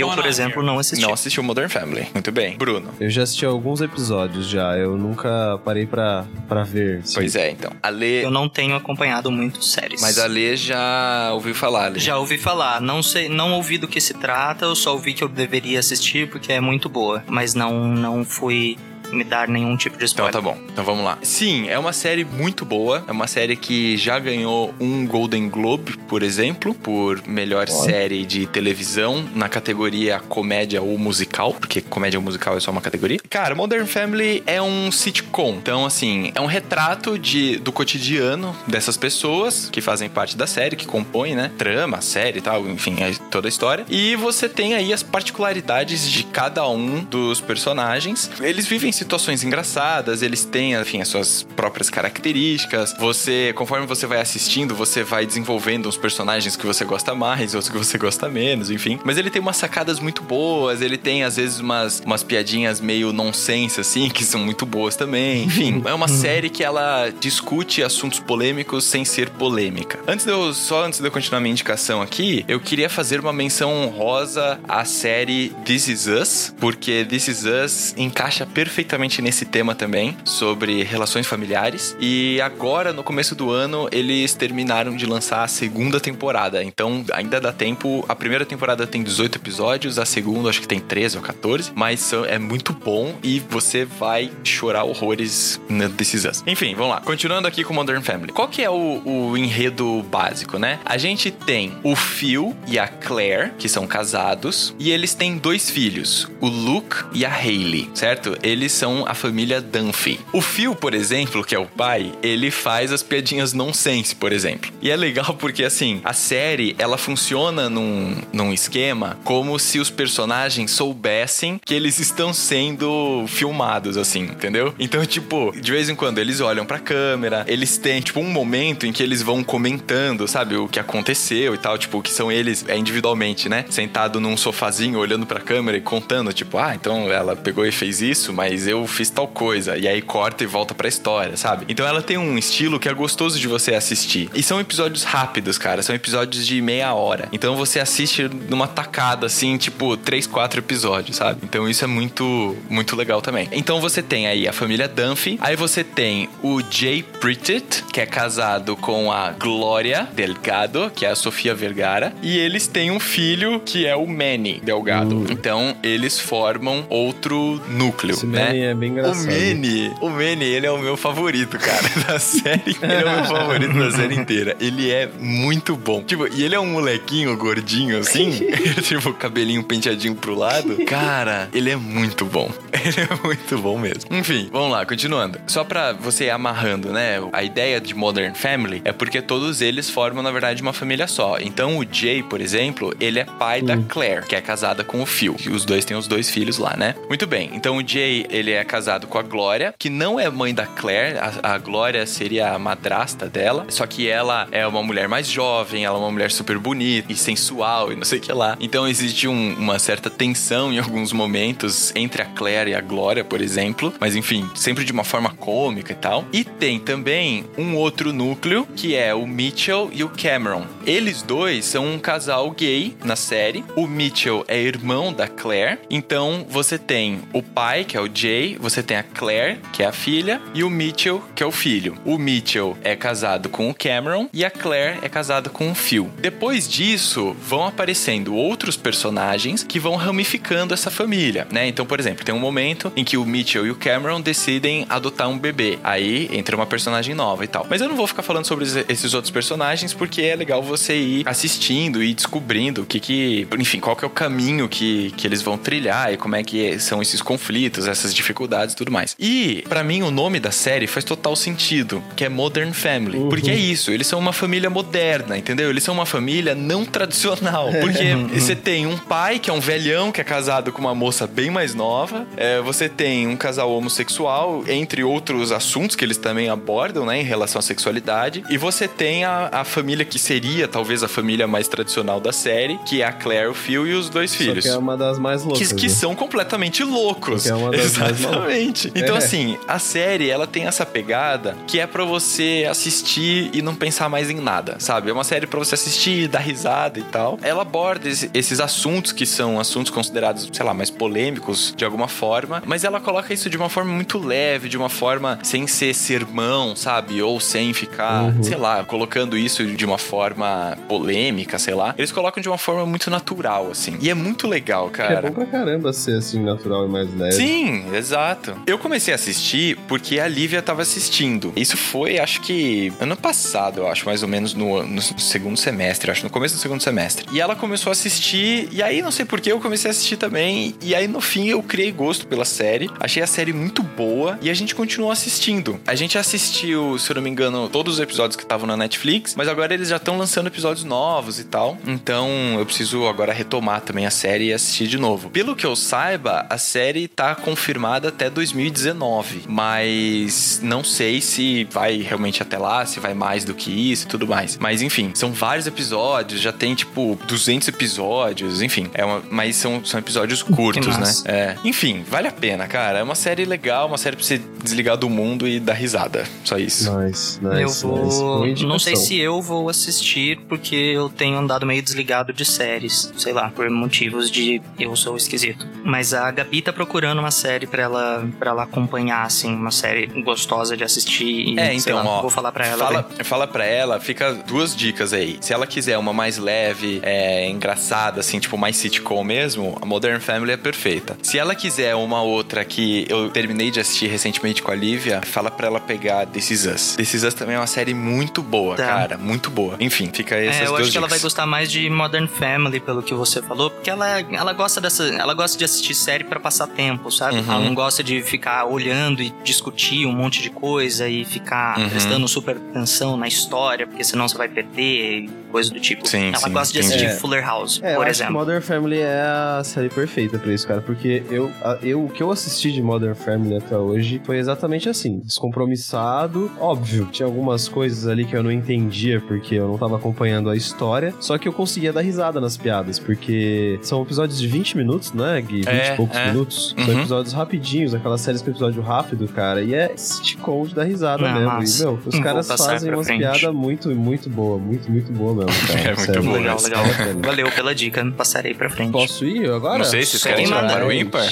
Eu, 0.00 0.10
por 0.10 0.26
exemplo, 0.26 0.62
não 0.62 0.78
assisti. 0.78 1.04
Não 1.04 1.12
assistiu 1.12 1.42
Modern 1.42 1.68
Family. 1.68 2.08
Muito 2.12 2.32
bem. 2.32 2.56
Bruno. 2.56 2.90
Eu 3.00 3.10
já 3.10 3.22
assisti 3.22 3.44
alguns 3.44 3.80
episódios 3.80 4.46
já, 4.48 4.76
eu 4.76 4.96
nunca 4.96 5.58
parei 5.64 5.86
pra, 5.86 6.24
pra 6.48 6.64
ver. 6.64 7.00
sim. 7.04 7.14
Pois 7.14 7.36
é, 7.36 7.50
então. 7.50 7.70
A 7.82 7.88
Lê... 7.88 8.24
Eu 8.24 8.30
não 8.30 8.48
tenho 8.48 8.74
acompanhado 8.74 9.30
muito 9.30 9.62
séries. 9.64 10.00
Mas 10.00 10.18
a 10.18 10.26
Lê 10.26 10.56
já 10.56 11.30
ouviu 11.32 11.54
falar, 11.54 11.92
Lê. 11.92 11.98
Já 11.98 12.18
ouvi 12.18 12.38
falar, 12.38 12.80
não 12.80 13.02
sei, 13.02 13.28
não 13.28 13.52
ouvi 13.52 13.78
do 13.78 13.88
que 13.88 14.00
se 14.00 14.14
trata, 14.14 14.64
eu 14.64 14.74
só 14.74 14.92
ouvi 14.92 15.14
que 15.14 15.22
eu 15.22 15.28
deveria 15.28 15.78
assistir 15.78 16.28
porque 16.28 16.52
é 16.52 16.60
muito 16.60 16.88
boa, 16.88 17.22
mas 17.26 17.54
não 17.54 17.88
não 17.88 18.24
fui 18.24 18.76
me 19.12 19.24
dar 19.24 19.48
nenhum 19.48 19.76
tipo 19.76 19.96
de 19.96 20.04
Então 20.04 20.28
spoiler. 20.28 20.32
tá 20.32 20.40
bom, 20.40 20.58
então 20.72 20.84
vamos 20.84 21.04
lá. 21.04 21.18
Sim, 21.22 21.68
é 21.68 21.78
uma 21.78 21.92
série 21.92 22.24
muito 22.24 22.64
boa. 22.64 23.04
É 23.06 23.12
uma 23.12 23.26
série 23.26 23.56
que 23.56 23.96
já 23.96 24.18
ganhou 24.18 24.74
um 24.80 25.06
Golden 25.06 25.48
Globe, 25.48 25.96
por 26.08 26.22
exemplo, 26.22 26.74
por 26.74 27.22
melhor 27.26 27.68
série 27.68 28.24
de 28.24 28.46
televisão 28.46 29.24
na 29.34 29.48
categoria 29.48 30.20
comédia 30.20 30.80
ou 30.82 30.98
musical, 30.98 31.54
porque 31.54 31.80
comédia 31.80 32.18
ou 32.18 32.24
musical 32.24 32.56
é 32.56 32.60
só 32.60 32.70
uma 32.70 32.80
categoria. 32.80 33.18
Cara, 33.30 33.54
Modern 33.54 33.86
Family 33.86 34.42
é 34.46 34.60
um 34.60 34.90
sitcom. 34.90 35.54
Então, 35.60 35.84
assim, 35.86 36.32
é 36.34 36.40
um 36.40 36.46
retrato 36.46 37.18
de, 37.18 37.56
do 37.58 37.72
cotidiano 37.72 38.54
dessas 38.66 38.96
pessoas 38.96 39.68
que 39.70 39.80
fazem 39.80 40.08
parte 40.08 40.36
da 40.36 40.46
série, 40.46 40.76
que 40.76 40.86
compõem, 40.86 41.34
né? 41.34 41.50
Trama, 41.58 42.00
série 42.00 42.38
e 42.38 42.42
tal, 42.42 42.68
enfim, 42.68 42.96
é 43.00 43.12
toda 43.30 43.48
a 43.48 43.50
história. 43.50 43.84
E 43.88 44.14
você 44.16 44.48
tem 44.48 44.74
aí 44.74 44.92
as 44.92 45.02
particularidades 45.02 46.10
de 46.10 46.24
cada 46.24 46.66
um 46.68 47.04
dos 47.04 47.40
personagens. 47.40 48.30
Eles 48.40 48.66
vivem 48.66 48.90
situações 48.98 49.44
engraçadas, 49.44 50.22
eles 50.22 50.44
têm, 50.44 50.74
enfim, 50.74 51.00
as 51.00 51.08
suas 51.08 51.42
próprias 51.56 51.88
características. 51.88 52.94
Você, 52.98 53.52
conforme 53.54 53.86
você 53.86 54.06
vai 54.06 54.20
assistindo, 54.20 54.74
você 54.74 55.02
vai 55.02 55.24
desenvolvendo 55.24 55.86
os 55.86 55.96
personagens 55.96 56.56
que 56.56 56.66
você 56.66 56.84
gosta 56.84 57.14
mais, 57.14 57.54
outros 57.54 57.70
que 57.70 57.78
você 57.78 57.96
gosta 57.96 58.28
menos, 58.28 58.70
enfim. 58.70 58.98
Mas 59.04 59.16
ele 59.16 59.30
tem 59.30 59.40
umas 59.40 59.56
sacadas 59.56 60.00
muito 60.00 60.22
boas, 60.22 60.82
ele 60.82 60.98
tem, 60.98 61.24
às 61.24 61.36
vezes, 61.36 61.60
umas, 61.60 62.02
umas 62.04 62.22
piadinhas 62.22 62.80
meio 62.80 63.12
nonsense, 63.12 63.80
assim, 63.80 64.08
que 64.10 64.24
são 64.24 64.40
muito 64.40 64.66
boas 64.66 64.96
também. 64.96 65.44
Enfim, 65.44 65.82
é 65.86 65.94
uma 65.94 66.08
série 66.08 66.50
que 66.50 66.64
ela 66.64 67.10
discute 67.20 67.82
assuntos 67.82 68.18
polêmicos 68.18 68.84
sem 68.84 69.04
ser 69.04 69.30
polêmica. 69.30 69.98
Antes 70.06 70.26
de 70.26 70.32
eu, 70.32 70.52
só 70.52 70.84
antes 70.84 71.00
de 71.00 71.06
eu 71.06 71.10
continuar 71.12 71.40
minha 71.40 71.52
indicação 71.52 72.02
aqui, 72.02 72.44
eu 72.48 72.58
queria 72.58 72.90
fazer 72.90 73.20
uma 73.20 73.32
menção 73.32 73.70
honrosa 73.72 74.58
à 74.68 74.84
série 74.84 75.50
This 75.64 75.88
Is 75.88 76.06
Us, 76.06 76.54
porque 76.58 77.06
This 77.08 77.28
Is 77.28 77.44
Us 77.44 77.94
encaixa 77.96 78.44
perfeitamente 78.44 78.87
nesse 79.22 79.44
tema 79.44 79.74
também, 79.74 80.16
sobre 80.24 80.82
relações 80.82 81.26
familiares. 81.26 81.96
E 82.00 82.40
agora, 82.40 82.92
no 82.92 83.02
começo 83.02 83.34
do 83.34 83.50
ano, 83.50 83.88
eles 83.92 84.34
terminaram 84.34 84.96
de 84.96 85.04
lançar 85.06 85.42
a 85.42 85.48
segunda 85.48 86.00
temporada. 86.00 86.62
Então, 86.62 87.04
ainda 87.12 87.40
dá 87.40 87.52
tempo. 87.52 88.04
A 88.08 88.14
primeira 88.14 88.46
temporada 88.46 88.86
tem 88.86 89.02
18 89.02 89.36
episódios, 89.36 89.98
a 89.98 90.04
segunda 90.04 90.48
acho 90.48 90.60
que 90.60 90.68
tem 90.68 90.80
13 90.80 91.16
ou 91.16 91.22
14, 91.22 91.72
mas 91.74 92.12
é 92.26 92.38
muito 92.38 92.72
bom 92.72 93.16
e 93.22 93.40
você 93.40 93.84
vai 93.84 94.30
chorar 94.44 94.84
horrores 94.84 95.60
This 95.96 96.14
Is 96.14 96.24
Us. 96.24 96.44
Enfim, 96.46 96.74
vamos 96.74 96.92
lá. 96.92 97.00
Continuando 97.00 97.48
aqui 97.48 97.64
com 97.64 97.74
Modern 97.74 98.02
Family. 98.02 98.32
Qual 98.32 98.48
que 98.48 98.62
é 98.62 98.70
o, 98.70 99.02
o 99.04 99.36
enredo 99.36 100.02
básico, 100.10 100.58
né? 100.58 100.78
A 100.84 100.96
gente 100.96 101.30
tem 101.30 101.76
o 101.82 101.94
Phil 101.94 102.56
e 102.66 102.78
a 102.78 102.86
Claire, 102.86 103.52
que 103.58 103.68
são 103.68 103.86
casados, 103.86 104.74
e 104.78 104.90
eles 104.90 105.14
têm 105.14 105.36
dois 105.36 105.70
filhos, 105.70 106.28
o 106.40 106.48
Luke 106.48 106.96
e 107.12 107.24
a 107.24 107.34
Hailey, 107.34 107.90
certo? 107.94 108.36
Eles 108.42 108.72
são 108.78 109.04
a 109.06 109.12
família 109.12 109.60
Dunphy. 109.60 110.20
O 110.32 110.40
Phil, 110.40 110.74
por 110.74 110.94
exemplo, 110.94 111.44
que 111.44 111.54
é 111.54 111.58
o 111.58 111.66
pai, 111.66 112.12
ele 112.22 112.50
faz 112.50 112.92
as 112.92 113.02
piadinhas 113.02 113.52
nonsense, 113.52 114.14
por 114.14 114.32
exemplo. 114.32 114.70
E 114.80 114.88
é 114.88 114.96
legal 114.96 115.34
porque, 115.34 115.64
assim, 115.64 116.00
a 116.04 116.12
série, 116.12 116.76
ela 116.78 116.96
funciona 116.96 117.68
num, 117.68 118.16
num 118.32 118.52
esquema 118.52 119.18
como 119.24 119.58
se 119.58 119.80
os 119.80 119.90
personagens 119.90 120.70
soubessem 120.70 121.60
que 121.64 121.74
eles 121.74 121.98
estão 121.98 122.32
sendo 122.32 123.24
filmados, 123.26 123.96
assim, 123.96 124.22
entendeu? 124.22 124.72
Então, 124.78 125.04
tipo, 125.04 125.52
de 125.60 125.72
vez 125.72 125.88
em 125.88 125.96
quando 125.96 126.18
eles 126.18 126.40
olham 126.40 126.64
pra 126.64 126.78
câmera, 126.78 127.44
eles 127.48 127.78
têm, 127.78 128.00
tipo, 128.00 128.20
um 128.20 128.30
momento 128.30 128.86
em 128.86 128.92
que 128.92 129.02
eles 129.02 129.22
vão 129.22 129.42
comentando, 129.42 130.28
sabe, 130.28 130.54
o 130.54 130.68
que 130.68 130.78
aconteceu 130.78 131.54
e 131.54 131.58
tal, 131.58 131.76
tipo, 131.76 132.00
que 132.00 132.12
são 132.12 132.30
eles 132.30 132.64
é, 132.68 132.76
individualmente, 132.76 133.48
né? 133.48 133.64
Sentado 133.70 134.20
num 134.20 134.36
sofazinho, 134.36 135.00
olhando 135.00 135.26
pra 135.26 135.40
câmera 135.40 135.76
e 135.76 135.80
contando, 135.80 136.32
tipo, 136.32 136.58
ah, 136.58 136.74
então 136.76 137.10
ela 137.10 137.34
pegou 137.34 137.66
e 137.66 137.72
fez 137.72 138.00
isso, 138.00 138.32
mas 138.32 138.67
eu 138.68 138.86
fiz 138.86 139.10
tal 139.10 139.26
coisa. 139.26 139.76
E 139.76 139.88
aí 139.88 140.02
corta 140.02 140.44
e 140.44 140.46
volta 140.46 140.74
pra 140.74 140.88
história, 140.88 141.36
sabe? 141.36 141.64
Então 141.68 141.86
ela 141.86 142.02
tem 142.02 142.18
um 142.18 142.38
estilo 142.38 142.78
que 142.78 142.88
é 142.88 142.94
gostoso 142.94 143.38
de 143.38 143.48
você 143.48 143.74
assistir. 143.74 144.30
E 144.34 144.42
são 144.42 144.60
episódios 144.60 145.04
rápidos, 145.04 145.58
cara. 145.58 145.82
São 145.82 145.94
episódios 145.94 146.46
de 146.46 146.60
meia 146.60 146.92
hora. 146.94 147.28
Então 147.32 147.56
você 147.56 147.80
assiste 147.80 148.28
numa 148.48 148.66
tacada, 148.66 149.26
assim, 149.26 149.56
tipo, 149.56 149.96
três, 149.96 150.26
quatro 150.26 150.60
episódios, 150.60 151.16
sabe? 151.16 151.40
Então 151.42 151.68
isso 151.68 151.84
é 151.84 151.86
muito, 151.86 152.56
muito 152.68 152.96
legal 152.96 153.20
também. 153.20 153.48
Então 153.52 153.80
você 153.80 154.02
tem 154.02 154.26
aí 154.26 154.46
a 154.46 154.52
família 154.52 154.88
Dunphy. 154.88 155.38
Aí 155.40 155.56
você 155.56 155.82
tem 155.82 156.28
o 156.42 156.60
Jay 156.70 157.02
Pritchett, 157.02 157.84
que 157.92 158.00
é 158.00 158.06
casado 158.06 158.76
com 158.76 159.10
a 159.10 159.30
Glória 159.30 160.08
Delgado, 160.12 160.90
que 160.94 161.06
é 161.06 161.10
a 161.10 161.16
Sofia 161.16 161.54
Vergara. 161.54 162.12
E 162.22 162.38
eles 162.38 162.66
têm 162.66 162.90
um 162.90 163.00
filho 163.00 163.60
que 163.60 163.86
é 163.86 163.96
o 163.96 164.06
Manny 164.06 164.60
Delgado. 164.62 165.26
Então 165.30 165.76
eles 165.82 166.18
formam 166.18 166.86
outro 166.88 167.60
núcleo, 167.68 168.14
Esse 168.14 168.26
né? 168.26 168.57
É 168.62 168.74
bem 168.74 168.90
engraçado. 168.90 169.24
O 169.24 169.26
Manny, 169.26 169.92
o 170.00 170.08
Manny, 170.08 170.44
ele 170.44 170.66
é 170.66 170.70
o 170.70 170.78
meu 170.78 170.96
favorito, 170.96 171.58
cara, 171.58 171.88
da 172.06 172.18
série. 172.18 172.76
Ele 172.82 172.92
é 172.92 173.04
o 173.04 173.16
meu 173.16 173.24
favorito 173.24 173.74
da 173.78 173.90
série 173.90 174.14
inteira. 174.14 174.56
Ele 174.60 174.90
é 174.90 175.08
muito 175.18 175.76
bom. 175.76 176.02
Tipo, 176.02 176.26
e 176.32 176.42
ele 176.42 176.54
é 176.54 176.60
um 176.60 176.66
molequinho 176.66 177.36
gordinho, 177.36 177.98
assim. 177.98 178.30
tipo, 178.82 179.12
cabelinho 179.12 179.62
penteadinho 179.62 180.14
pro 180.14 180.34
lado. 180.34 180.76
Cara, 180.84 181.48
ele 181.52 181.70
é 181.70 181.76
muito 181.76 182.24
bom. 182.24 182.50
Ele 182.84 183.00
é 183.00 183.26
muito 183.26 183.58
bom 183.58 183.78
mesmo. 183.78 184.04
Enfim, 184.10 184.48
vamos 184.52 184.70
lá, 184.70 184.84
continuando. 184.86 185.38
Só 185.46 185.64
pra 185.64 185.92
você 185.92 186.24
ir 186.24 186.30
amarrando, 186.30 186.92
né? 186.92 187.16
A 187.32 187.42
ideia 187.42 187.80
de 187.80 187.94
Modern 187.94 188.34
Family 188.34 188.80
é 188.84 188.92
porque 188.92 189.20
todos 189.20 189.60
eles 189.60 189.90
formam, 189.90 190.22
na 190.22 190.30
verdade, 190.30 190.62
uma 190.62 190.72
família 190.72 191.06
só. 191.06 191.38
Então, 191.40 191.78
o 191.78 191.84
Jay, 191.90 192.22
por 192.22 192.40
exemplo, 192.40 192.94
ele 193.00 193.18
é 193.20 193.24
pai 193.24 193.62
da 193.62 193.76
Claire, 193.76 194.26
que 194.26 194.34
é 194.36 194.40
casada 194.40 194.84
com 194.84 195.02
o 195.02 195.06
Phil. 195.06 195.36
Os 195.50 195.64
dois 195.64 195.84
têm 195.84 195.96
os 195.96 196.06
dois 196.06 196.30
filhos 196.30 196.58
lá, 196.58 196.76
né? 196.76 196.94
Muito 197.08 197.26
bem. 197.26 197.50
Então, 197.54 197.76
o 197.76 197.86
Jay, 197.86 198.26
ele 198.30 198.52
é 198.52 198.64
casado 198.64 199.06
com 199.06 199.18
a 199.18 199.22
Glória, 199.22 199.74
que 199.78 199.90
não 199.90 200.18
é 200.18 200.30
mãe 200.30 200.54
da 200.54 200.66
Claire. 200.66 201.18
A, 201.18 201.54
a 201.54 201.58
Glória 201.58 202.06
seria 202.06 202.52
a 202.52 202.58
madrasta 202.58 203.26
dela. 203.28 203.66
Só 203.68 203.86
que 203.86 204.08
ela 204.08 204.46
é 204.52 204.66
uma 204.66 204.82
mulher 204.82 205.08
mais 205.08 205.28
jovem, 205.28 205.84
ela 205.84 205.96
é 205.96 206.00
uma 206.00 206.10
mulher 206.10 206.30
super 206.30 206.58
bonita 206.58 207.12
e 207.12 207.16
sensual 207.16 207.92
e 207.92 207.96
não 207.96 208.04
sei 208.04 208.18
o 208.18 208.22
que 208.22 208.32
lá. 208.32 208.56
Então, 208.60 208.86
existe 208.86 209.26
um- 209.28 209.54
uma 209.58 209.78
certa 209.78 210.08
tensão 210.10 210.72
em 210.72 210.78
alguns 210.78 211.12
momentos 211.12 211.92
entre 211.94 212.22
a 212.22 212.24
Claire 212.24 212.67
e 212.68 212.74
a 212.74 212.80
Glória, 212.80 213.24
por 213.24 213.40
exemplo. 213.40 213.92
Mas, 214.00 214.14
enfim, 214.14 214.48
sempre 214.54 214.84
de 214.84 214.92
uma 214.92 215.04
forma 215.04 215.30
cômica 215.30 215.92
e 215.92 215.96
tal. 215.96 216.24
E 216.32 216.44
tem 216.44 216.78
também 216.78 217.44
um 217.56 217.74
outro 217.76 218.12
núcleo, 218.12 218.66
que 218.76 218.94
é 218.94 219.14
o 219.14 219.26
Mitchell 219.26 219.90
e 219.92 220.04
o 220.04 220.08
Cameron. 220.08 220.66
Eles 220.86 221.22
dois 221.22 221.64
são 221.64 221.86
um 221.86 221.98
casal 221.98 222.50
gay 222.50 222.96
na 223.04 223.16
série. 223.16 223.64
O 223.76 223.86
Mitchell 223.86 224.44
é 224.48 224.60
irmão 224.60 225.12
da 225.12 225.28
Claire. 225.28 225.78
Então, 225.90 226.46
você 226.48 226.78
tem 226.78 227.20
o 227.32 227.42
pai, 227.42 227.84
que 227.84 227.96
é 227.96 228.00
o 228.00 228.08
Jay, 228.12 228.56
você 228.60 228.82
tem 228.82 228.96
a 228.96 229.02
Claire, 229.02 229.58
que 229.72 229.82
é 229.82 229.86
a 229.86 229.92
filha, 229.92 230.40
e 230.54 230.62
o 230.62 230.70
Mitchell, 230.70 231.22
que 231.34 231.42
é 231.42 231.46
o 231.46 231.52
filho. 231.52 231.96
O 232.04 232.18
Mitchell 232.18 232.76
é 232.82 232.94
casado 232.96 233.48
com 233.48 233.68
o 233.70 233.74
Cameron 233.74 234.28
e 234.32 234.44
a 234.44 234.50
Claire 234.50 234.98
é 235.02 235.08
casada 235.08 235.48
com 235.50 235.70
o 235.70 235.74
Phil. 235.74 236.10
Depois 236.18 236.68
disso, 236.68 237.34
vão 237.40 237.66
aparecendo 237.66 238.34
outros 238.34 238.76
personagens 238.76 239.62
que 239.62 239.78
vão 239.78 239.96
ramificando 239.96 240.74
essa 240.74 240.90
família, 240.90 241.46
né? 241.50 241.66
Então, 241.66 241.86
por 241.86 241.98
exemplo, 241.98 242.24
tem 242.24 242.34
um 242.34 242.38
momento 242.38 242.57
em 242.96 243.04
que 243.04 243.16
o 243.16 243.24
Mitchell 243.24 243.66
e 243.66 243.70
o 243.70 243.74
Cameron 243.74 244.20
decidem 244.20 244.86
adotar 244.88 245.28
um 245.28 245.38
bebê. 245.38 245.78
Aí 245.84 246.28
entra 246.32 246.56
uma 246.56 246.66
personagem 246.66 247.14
nova 247.14 247.44
e 247.44 247.48
tal. 247.48 247.66
Mas 247.68 247.80
eu 247.80 247.88
não 247.88 247.96
vou 247.96 248.06
ficar 248.06 248.22
falando 248.22 248.44
sobre 248.46 248.64
es- 248.64 248.84
esses 248.88 249.14
outros 249.14 249.30
personagens 249.30 249.92
porque 249.94 250.22
é 250.22 250.34
legal 250.36 250.62
você 250.62 250.96
ir 250.96 251.28
assistindo 251.28 252.02
e 252.02 252.12
descobrindo 252.14 252.82
o 252.82 252.86
que 252.86 252.98
que, 253.00 253.46
enfim, 253.58 253.80
qual 253.80 253.94
que 253.96 254.04
é 254.04 254.06
o 254.06 254.10
caminho 254.10 254.68
que, 254.68 255.12
que 255.16 255.26
eles 255.26 255.42
vão 255.42 255.56
trilhar 255.56 256.12
e 256.12 256.16
como 256.16 256.36
é 256.36 256.42
que 256.42 256.78
são 256.78 257.00
esses 257.02 257.20
conflitos, 257.22 257.86
essas 257.86 258.14
dificuldades 258.14 258.74
e 258.74 258.76
tudo 258.76 258.90
mais. 258.90 259.14
E 259.18 259.64
pra 259.68 259.82
mim 259.84 260.02
o 260.02 260.10
nome 260.10 260.40
da 260.40 260.50
série 260.50 260.86
faz 260.86 261.04
total 261.04 261.36
sentido, 261.36 262.02
que 262.16 262.24
é 262.24 262.28
Modern 262.28 262.72
Family, 262.72 263.18
porque 263.28 263.50
é 263.50 263.56
isso, 263.56 263.90
eles 263.90 264.06
são 264.06 264.18
uma 264.18 264.32
família 264.32 264.70
moderna, 264.70 265.36
entendeu? 265.36 265.70
Eles 265.70 265.82
são 265.84 265.94
uma 265.94 266.06
família 266.06 266.54
não 266.54 266.84
tradicional, 266.84 267.70
porque 267.80 268.14
você 268.38 268.54
tem 268.56 268.86
um 268.86 268.96
pai 268.96 269.38
que 269.38 269.50
é 269.50 269.52
um 269.52 269.60
velhão 269.60 270.10
que 270.12 270.20
é 270.20 270.24
casado 270.24 270.72
com 270.72 270.80
uma 270.80 270.94
moça 270.94 271.26
bem 271.26 271.50
mais 271.50 271.74
nova, 271.74 272.26
é, 272.36 272.47
é, 272.48 272.60
você 272.60 272.88
tem 272.88 273.26
um 273.26 273.36
casal 273.36 273.70
homossexual, 273.72 274.64
entre 274.68 275.02
outros 275.04 275.52
assuntos 275.52 275.96
que 275.96 276.04
eles 276.04 276.16
também 276.16 276.48
abordam, 276.48 277.04
né, 277.06 277.20
em 277.20 277.24
relação 277.24 277.58
à 277.58 277.62
sexualidade. 277.62 278.44
E 278.48 278.56
você 278.56 278.86
tem 278.88 279.24
a, 279.24 279.48
a 279.52 279.64
família 279.64 280.04
que 280.04 280.18
seria 280.18 280.66
talvez 280.68 281.02
a 281.02 281.08
família 281.08 281.46
mais 281.46 281.68
tradicional 281.68 282.20
da 282.20 282.32
série, 282.32 282.78
que 282.86 283.02
é 283.02 283.06
a 283.06 283.12
Claire, 283.12 283.48
o 283.48 283.54
Phil 283.54 283.86
e 283.86 283.94
os 283.94 284.08
dois 284.08 284.34
filhos. 284.34 284.64
Só 284.64 284.70
que 284.70 284.76
é 284.76 284.78
uma 284.78 284.96
das 284.96 285.18
mais 285.18 285.42
loucas. 285.44 285.68
Que, 285.68 285.74
que 285.74 285.86
né? 285.88 285.92
são 285.92 286.14
completamente 286.14 286.82
loucos. 286.84 287.42
Que 287.44 287.50
é 287.50 287.54
uma 287.54 287.70
das 287.70 287.96
mais 287.96 288.18
Exatamente. 288.20 288.92
Então, 288.98 289.14
É. 289.14 289.18
assim, 289.18 289.56
a 289.66 289.78
série, 289.78 290.30
ela 290.30 290.46
tem 290.46 290.66
essa 290.66 290.84
pegada 290.86 291.56
que 291.66 291.78
é 291.80 291.86
pra 291.86 292.04
você 292.04 292.66
assistir 292.68 293.50
e 293.52 293.60
não 293.62 293.74
pensar 293.74 294.08
mais 294.08 294.30
em 294.30 294.36
nada, 294.40 294.76
sabe? 294.78 295.10
É 295.10 295.12
uma 295.12 295.24
série 295.24 295.46
pra 295.46 295.58
você 295.58 295.74
assistir, 295.74 296.28
dar 296.28 296.38
risada 296.40 296.98
e 296.98 297.02
tal. 297.02 297.38
Ela 297.42 297.62
aborda 297.62 298.08
esse- 298.08 298.30
esses 298.34 298.60
assuntos 298.60 299.12
que 299.12 299.26
são 299.26 299.58
assuntos 299.60 299.90
considerados, 299.90 300.48
sei 300.52 300.64
lá, 300.64 300.72
mais 300.74 300.90
polêmicos 300.90 301.74
de 301.76 301.84
alguma 301.84 302.08
forma, 302.08 302.37
mas 302.66 302.84
ela 302.84 303.00
coloca 303.00 303.32
isso 303.32 303.48
de 303.50 303.56
uma 303.56 303.68
forma 303.68 303.92
muito 303.92 304.18
leve, 304.18 304.68
de 304.68 304.76
uma 304.76 304.88
forma 304.88 305.38
sem 305.42 305.66
ser 305.66 305.94
sermão, 305.94 306.74
sabe? 306.76 307.20
Ou 307.22 307.40
sem 307.40 307.72
ficar, 307.72 308.24
Uhum. 308.24 308.42
sei 308.42 308.56
lá, 308.56 308.84
colocando 308.84 309.36
isso 309.36 309.64
de 309.66 309.84
uma 309.84 309.98
forma 309.98 310.76
polêmica, 310.88 311.58
sei 311.58 311.74
lá. 311.74 311.94
Eles 311.96 312.12
colocam 312.12 312.42
de 312.42 312.48
uma 312.48 312.58
forma 312.58 312.84
muito 312.86 313.10
natural, 313.10 313.70
assim. 313.70 313.96
E 314.00 314.10
é 314.10 314.14
muito 314.14 314.46
legal, 314.46 314.88
é 314.88 314.90
cara. 314.90 315.22
bom 315.22 315.32
pra 315.32 315.46
caramba 315.46 315.92
ser 315.92 316.16
assim, 316.18 316.42
natural 316.42 316.86
e 316.86 316.88
mais 316.88 317.14
leve. 317.14 317.32
Sim, 317.34 317.94
exato. 317.94 318.56
Eu 318.66 318.78
comecei 318.78 319.12
a 319.12 319.16
assistir 319.16 319.76
porque 319.88 320.20
a 320.20 320.28
Lívia 320.28 320.60
tava 320.62 320.82
assistindo. 320.82 321.52
Isso 321.56 321.76
foi, 321.76 322.18
acho 322.18 322.40
que, 322.42 322.92
ano 323.00 323.16
passado, 323.16 323.80
eu 323.80 323.88
acho, 323.88 324.04
mais 324.06 324.22
ou 324.22 324.28
menos 324.28 324.54
no, 324.54 324.82
no 324.86 325.00
segundo 325.02 325.56
semestre, 325.56 326.10
acho, 326.10 326.24
no 326.24 326.30
começo 326.30 326.54
do 326.56 326.60
segundo 326.60 326.82
semestre. 326.82 327.26
E 327.32 327.40
ela 327.40 327.54
começou 327.56 327.90
a 327.90 327.92
assistir, 327.92 328.68
e 328.72 328.82
aí 328.82 329.00
não 329.02 329.10
sei 329.10 329.24
porquê, 329.24 329.52
eu 329.52 329.60
comecei 329.60 329.88
a 329.88 329.92
assistir 329.92 330.16
também. 330.16 330.74
E 330.82 330.94
aí 330.94 331.08
no 331.08 331.20
fim 331.20 331.46
eu 331.48 331.62
criei 331.62 331.90
gosto 331.92 332.26
pela 332.28 332.44
série. 332.44 332.90
Achei 333.00 333.22
a 333.22 333.26
série 333.26 333.52
muito 333.52 333.82
boa 333.82 334.38
e 334.40 334.50
a 334.50 334.54
gente 334.54 334.74
continuou 334.74 335.10
assistindo. 335.10 335.80
A 335.86 335.94
gente 335.94 336.18
assistiu, 336.18 336.98
se 336.98 337.10
eu 337.10 337.16
não 337.16 337.22
me 337.22 337.30
engano, 337.30 337.68
todos 337.68 337.94
os 337.94 338.00
episódios 338.00 338.36
que 338.36 338.42
estavam 338.42 338.66
na 338.66 338.76
Netflix, 338.76 339.34
mas 339.34 339.48
agora 339.48 339.74
eles 339.74 339.88
já 339.88 339.96
estão 339.96 340.18
lançando 340.18 340.46
episódios 340.46 340.84
novos 340.84 341.38
e 341.38 341.44
tal. 341.44 341.78
Então 341.86 342.28
eu 342.58 342.66
preciso 342.66 343.06
agora 343.06 343.32
retomar 343.32 343.80
também 343.80 344.06
a 344.06 344.10
série 344.10 344.46
e 344.46 344.52
assistir 344.52 344.86
de 344.86 344.98
novo. 344.98 345.30
Pelo 345.30 345.56
que 345.56 345.66
eu 345.66 345.74
saiba, 345.74 346.46
a 346.48 346.58
série 346.58 347.08
tá 347.08 347.34
confirmada 347.34 348.08
até 348.08 348.28
2019, 348.28 349.42
mas 349.48 350.60
não 350.62 350.84
sei 350.84 351.20
se 351.20 351.64
vai 351.70 351.98
realmente 351.98 352.42
até 352.42 352.58
lá, 352.58 352.84
se 352.86 353.00
vai 353.00 353.14
mais 353.14 353.44
do 353.44 353.54
que 353.54 353.70
isso 353.70 354.06
e 354.06 354.08
tudo 354.08 354.26
mais. 354.26 354.56
Mas 354.58 354.82
enfim, 354.82 355.12
são 355.14 355.32
vários 355.32 355.66
episódios, 355.66 356.40
já 356.40 356.52
tem 356.52 356.74
tipo 356.74 357.18
200 357.26 357.68
episódios, 357.68 358.62
enfim, 358.62 358.90
é 358.94 359.04
uma, 359.04 359.22
mas 359.30 359.56
são, 359.56 359.84
são 359.84 359.98
episódios 359.98 360.42
curtos, 360.42 360.96
né? 360.98 361.12
É. 361.24 361.56
Enfim, 361.64 362.04
vale 362.18 362.28
a 362.28 362.32
pena, 362.32 362.66
cara. 362.66 362.98
É 362.98 363.02
uma 363.02 363.14
série 363.14 363.44
legal, 363.44 363.86
uma 363.86 363.96
série 363.96 364.16
pra 364.16 364.24
você 364.24 364.40
desligar 364.60 364.96
do 364.96 365.08
mundo 365.08 365.46
e 365.46 365.60
dar 365.60 365.74
risada. 365.74 366.24
Só 366.44 366.58
isso. 366.58 366.92
Nice, 366.98 367.38
nice, 367.40 367.60
eu 367.60 367.68
nice. 367.68 367.82
vou. 367.82 368.44
Boa 368.44 368.54
Não 368.66 368.78
sei 368.78 368.96
se 368.96 369.16
eu 369.18 369.40
vou 369.40 369.68
assistir, 369.68 370.36
porque 370.48 370.74
eu 370.74 371.08
tenho 371.08 371.38
andado 371.38 371.64
meio 371.64 371.80
desligado 371.80 372.32
de 372.32 372.44
séries. 372.44 373.12
Sei 373.16 373.32
lá, 373.32 373.50
por 373.50 373.70
motivos 373.70 374.30
de 374.30 374.60
eu 374.78 374.96
sou 374.96 375.16
esquisito. 375.16 375.64
Mas 375.84 376.12
a 376.12 376.28
Gabi 376.32 376.60
tá 376.60 376.72
procurando 376.72 377.20
uma 377.20 377.30
série 377.30 377.68
pra 377.68 377.84
ela, 377.84 378.28
pra 378.36 378.50
ela 378.50 378.62
acompanhar, 378.64 379.24
assim, 379.24 379.54
uma 379.54 379.70
série 379.70 380.06
gostosa 380.22 380.76
de 380.76 380.82
assistir. 380.82 381.24
E, 381.24 381.58
É, 381.58 381.72
então, 381.72 381.98
lá, 381.98 382.04
ó. 382.04 382.22
Vou 382.22 382.30
falar 382.30 382.50
pra 382.50 382.66
ela. 382.66 382.84
Fala, 382.84 383.08
fala 383.22 383.46
pra 383.46 383.64
ela, 383.64 384.00
fica 384.00 384.32
duas 384.32 384.74
dicas 384.74 385.12
aí. 385.12 385.38
Se 385.40 385.52
ela 385.52 385.66
quiser 385.68 385.96
uma 385.96 386.12
mais 386.12 386.36
leve, 386.36 386.98
é, 387.04 387.48
engraçada, 387.48 388.20
assim, 388.20 388.40
tipo 388.40 388.58
mais 388.58 388.76
sitcom 388.76 389.22
mesmo, 389.22 389.78
a 389.80 389.86
Modern 389.86 390.18
Family 390.20 390.52
é 390.52 390.56
perfeita. 390.56 391.16
Se 391.22 391.38
ela 391.38 391.54
quiser 391.54 391.94
uma 391.94 392.07
outra 392.16 392.64
que 392.64 393.06
eu 393.08 393.30
terminei 393.30 393.70
de 393.70 393.80
assistir 393.80 394.06
recentemente 394.08 394.62
com 394.62 394.70
a 394.70 394.74
Lívia, 394.74 395.20
fala 395.24 395.50
pra 395.50 395.66
ela 395.66 395.80
pegar 395.80 396.26
This 396.26 396.50
Is 396.50 396.64
Us. 396.66 396.96
This 396.96 397.14
Is 397.14 397.22
Us 397.24 397.34
também 397.34 397.56
é 397.56 397.58
uma 397.58 397.66
série 397.66 397.94
muito 397.94 398.42
boa, 398.42 398.76
Tá. 398.76 398.86
cara. 398.86 399.18
Muito 399.18 399.50
boa. 399.50 399.76
Enfim, 399.80 400.10
fica 400.12 400.34
essas 400.36 400.60
É, 400.62 400.64
eu 400.64 400.68
duas 400.68 400.82
acho 400.82 400.92
que 400.92 400.98
ela 400.98 401.06
vai 401.06 401.18
dicas. 401.18 401.22
gostar 401.32 401.46
mais 401.46 401.70
de 401.70 401.88
Modern 401.90 402.26
Family, 402.26 402.80
pelo 402.80 403.02
que 403.02 403.14
você 403.14 403.42
falou, 403.42 403.70
porque 403.70 403.90
ela, 403.90 404.20
ela 404.20 404.52
gosta 404.52 404.80
dessa. 404.80 405.04
Ela 405.04 405.34
gosta 405.34 405.56
de 405.58 405.64
assistir 405.64 405.94
série 405.94 406.24
pra 406.24 406.38
passar 406.40 406.66
tempo, 406.66 407.10
sabe? 407.10 407.38
Uhum. 407.38 407.52
Ela 407.52 407.60
não 407.64 407.74
gosta 407.74 408.02
de 408.02 408.22
ficar 408.22 408.64
olhando 408.64 409.22
e 409.22 409.32
discutir 409.44 410.06
um 410.06 410.12
monte 410.12 410.40
de 410.42 410.50
coisa 410.50 411.08
e 411.08 411.24
ficar 411.24 411.78
Uhum. 411.78 411.88
prestando 411.88 412.28
super 412.28 412.56
atenção 412.56 413.16
na 413.16 413.26
história, 413.28 413.86
porque 413.86 414.04
senão 414.04 414.28
você 414.28 414.36
vai 414.36 414.48
perder 414.48 415.24
e 415.24 415.30
coisa 415.50 415.70
do 415.72 415.80
tipo. 415.80 416.06
Sim, 416.06 416.28
ela 416.28 416.38
sim, 416.38 416.52
gosta 416.52 416.72
de 416.72 416.80
assistir 416.80 417.06
É. 417.06 417.16
Fuller 417.16 417.44
House, 417.44 417.80
É, 417.82 417.92
eu 417.92 417.96
por 417.96 418.02
acho 418.06 418.18
que 418.18 418.22
exemplo. 418.24 418.32
Modern 418.34 418.60
Family 418.62 418.98
é 419.00 419.20
a 419.58 419.62
série 419.64 419.88
perfeita 419.88 420.38
pra 420.38 420.52
isso, 420.52 420.66
cara. 420.66 420.80
Porque 420.80 421.22
eu, 421.30 421.50
a- 421.62 421.78
eu, 421.98 422.04
o 422.04 422.08
que 422.08 422.22
eu 422.22 422.30
assisti 422.30 422.72
de 422.72 422.82
Modern 422.82 423.14
Family 423.14 423.56
até 423.56 423.76
hoje 423.76 424.20
foi 424.24 424.38
exatamente 424.38 424.88
assim: 424.88 425.20
descompromissado. 425.20 426.50
Óbvio, 426.60 427.08
tinha 427.10 427.26
algumas 427.26 427.68
coisas 427.68 428.06
ali 428.06 428.24
que 428.24 428.34
eu 428.36 428.42
não 428.42 428.50
entendia 428.52 429.20
porque 429.20 429.54
eu 429.54 429.68
não 429.68 429.78
tava 429.78 429.96
acompanhando 429.96 430.48
a 430.50 430.56
história. 430.56 431.14
Só 431.20 431.36
que 431.38 431.48
eu 431.48 431.52
conseguia 431.52 431.92
dar 431.92 432.00
risada 432.02 432.40
nas 432.40 432.56
piadas, 432.56 432.98
porque 432.98 433.78
são 433.82 434.02
episódios 434.02 434.38
de 434.38 434.46
20 434.46 434.76
minutos, 434.76 435.12
né, 435.12 435.40
Gui? 435.40 435.58
20 435.58 435.68
É, 435.68 435.92
e 435.92 435.96
poucos 435.96 436.16
é. 436.16 436.26
minutos. 436.26 436.74
São 436.78 436.94
Uhum. 436.94 437.00
episódios 437.00 437.32
rapidinhos, 437.32 437.94
aquelas 437.94 438.20
séries 438.20 438.42
com 438.42 438.50
episódio 438.50 438.82
rápido, 438.82 439.26
cara. 439.28 439.62
E 439.62 439.74
é 439.74 439.92
sitcom 439.96 440.64
de 440.66 440.74
dar 440.74 440.84
risada 440.84 441.22
Não, 441.22 441.34
mesmo. 441.34 441.48
mas 441.52 441.80
E, 441.80 441.84
meu, 441.84 441.98
os 442.06 442.18
caras 442.20 442.46
fazem 442.48 442.92
umas 442.92 443.06
piadas 443.06 443.42
muito, 443.54 443.90
muito 443.90 444.28
boa. 444.30 444.58
Muito, 444.58 444.90
muito 444.90 445.12
boa 445.12 445.34
mesmo, 445.34 445.50
cara. 445.68 445.80
É 445.80 445.86
muito 445.88 446.00
Sério. 446.02 446.22
boa 446.22 446.36
Legal, 446.38 446.56
mesmo. 446.56 446.68
legal. 446.68 446.84
Valeu 447.24 447.50
pela 447.52 447.74
dica, 447.74 448.04
passarei 448.16 448.54
pra 448.54 448.70
frente. 448.70 448.92
Posso 448.92 449.24
ir 449.24 449.48
agora? 449.50 449.78
Não 449.78 449.84
sei 449.84 450.02
se 450.02 450.12
vocês 450.18 450.22
querem 450.24 450.38
quem 450.38 450.46
tirar 450.46 450.62
manda. 450.62 450.74
para 450.74 450.86
o 450.86 450.92
ímpar. 450.92 451.24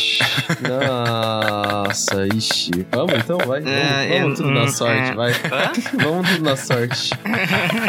Nossa, 0.69 2.26
ixi. 2.35 2.71
Vamos 2.91 3.15
então, 3.15 3.38
vai. 3.38 3.61
Vamos, 3.61 3.79
É, 3.79 4.21
vamos 4.21 4.38
eu- 4.38 4.47
tudo 4.47 4.50
na 4.55 4.62
hum, 4.65 4.69
sorte, 4.69 5.11
é. 5.11 5.15
vai. 5.15 5.33
Hã? 5.33 5.73
Vamos 6.03 6.29
tudo 6.31 6.43
na 6.45 6.57
sorte. 6.57 7.11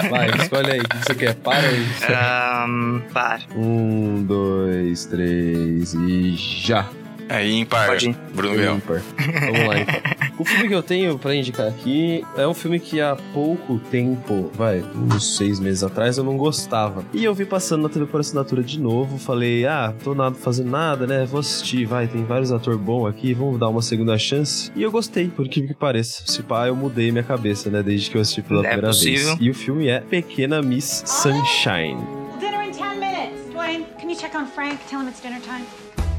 Vai, 0.10 0.30
escolhe 0.42 0.72
aí. 0.72 0.80
O 0.80 0.84
que 0.90 0.98
você 1.06 1.16
quer? 1.16 1.36
Para 1.36 1.60
aí. 1.68 1.88
Ahn, 2.10 3.00
para. 3.14 3.40
Um, 3.56 4.24
dois, 4.24 5.06
três 5.06 5.94
e 5.94 6.36
já. 6.36 6.86
Aí, 7.30 7.60
ímpar. 7.60 7.88
Pode 7.88 8.10
ir. 8.10 8.16
Bruno. 8.34 8.76
Ímpar. 8.76 9.02
Vamos 9.42 9.68
lá, 9.68 9.80
então. 9.80 9.96
O 10.40 10.46
filme 10.46 10.68
que 10.68 10.76
eu 10.76 10.84
tenho 10.84 11.18
pra 11.18 11.34
indicar 11.34 11.68
aqui 11.68 12.24
é 12.38 12.48
um 12.48 12.54
filme 12.54 12.80
que 12.80 13.02
há 13.02 13.18
pouco 13.34 13.80
tempo, 13.90 14.52
vai, 14.54 14.84
uns 14.96 15.36
seis 15.36 15.60
meses 15.60 15.84
atrás, 15.84 16.18
eu 16.18 16.24
não 16.24 16.38
gostava. 16.38 17.04
E 17.12 17.24
eu 17.24 17.34
vi 17.34 17.44
passando 17.44 17.82
na 17.84 17.90
TV 17.90 18.06
por 18.06 18.20
assinatura 18.20 18.62
de 18.62 18.80
novo, 18.80 19.18
falei, 19.18 19.66
ah, 19.66 19.94
tô 20.04 20.14
nada 20.14 20.36
fazendo 20.36 20.70
nada, 20.70 21.08
né? 21.08 21.26
Vou 21.26 21.40
assistir, 21.40 21.86
vai, 21.86 22.08
tem 22.08 22.24
vários 22.24 22.52
atores 22.52 22.80
bons 22.80 23.08
aqui, 23.08 23.34
vamos 23.34 23.60
dar 23.60 23.68
uma 23.70 23.82
segunda 23.82 24.16
chance. 24.18 24.72
E 24.76 24.84
eu 24.84 24.92
gostei, 24.92 25.28
por 25.28 25.46
incrível 25.48 25.70
que 25.70 25.76
pareça. 25.76 26.22
Se 26.28 26.44
pá, 26.44 26.68
eu 26.68 26.76
mudei 26.76 27.12
minha 27.12 27.24
cabeça, 27.24 27.72
né? 27.72 27.82
Desde 27.82 28.12
que 28.12 28.18
eu 28.18 28.22
assisti 28.22 28.44
pela 28.44 28.60
É 28.60 28.64
primeira 28.70 28.88
possível. 28.90 29.28
vez. 29.30 29.38
E 29.42 29.50
o 29.50 29.56
filme 29.56 29.88
é 29.88 30.02
Pequena 30.02 30.62
Miss 30.62 31.04
Sunshine. 31.06 31.98
Dinner 32.40 32.62
in 32.64 32.72
10 32.72 33.00
minutes. 33.00 33.54
Dwayne, 33.54 33.86
can 34.00 34.08
you 34.10 34.16
check 34.16 34.36
on 34.36 34.46
Frank? 34.46 34.78
Tell 34.88 35.02
him 35.02 35.08
it's 35.08 35.20
dinner 35.20 35.40
time. 35.42 35.66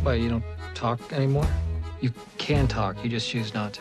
Why, 0.04 0.16
you 0.16 0.28
don't 0.28 0.44
talk 0.75 1.00
anymore? 1.14 1.46
You 2.00 2.12
can 2.38 2.69
talk, 2.69 3.02
you 3.02 3.11
just 3.11 3.28
choose 3.28 3.55
not 3.55 3.73
to. 3.75 3.81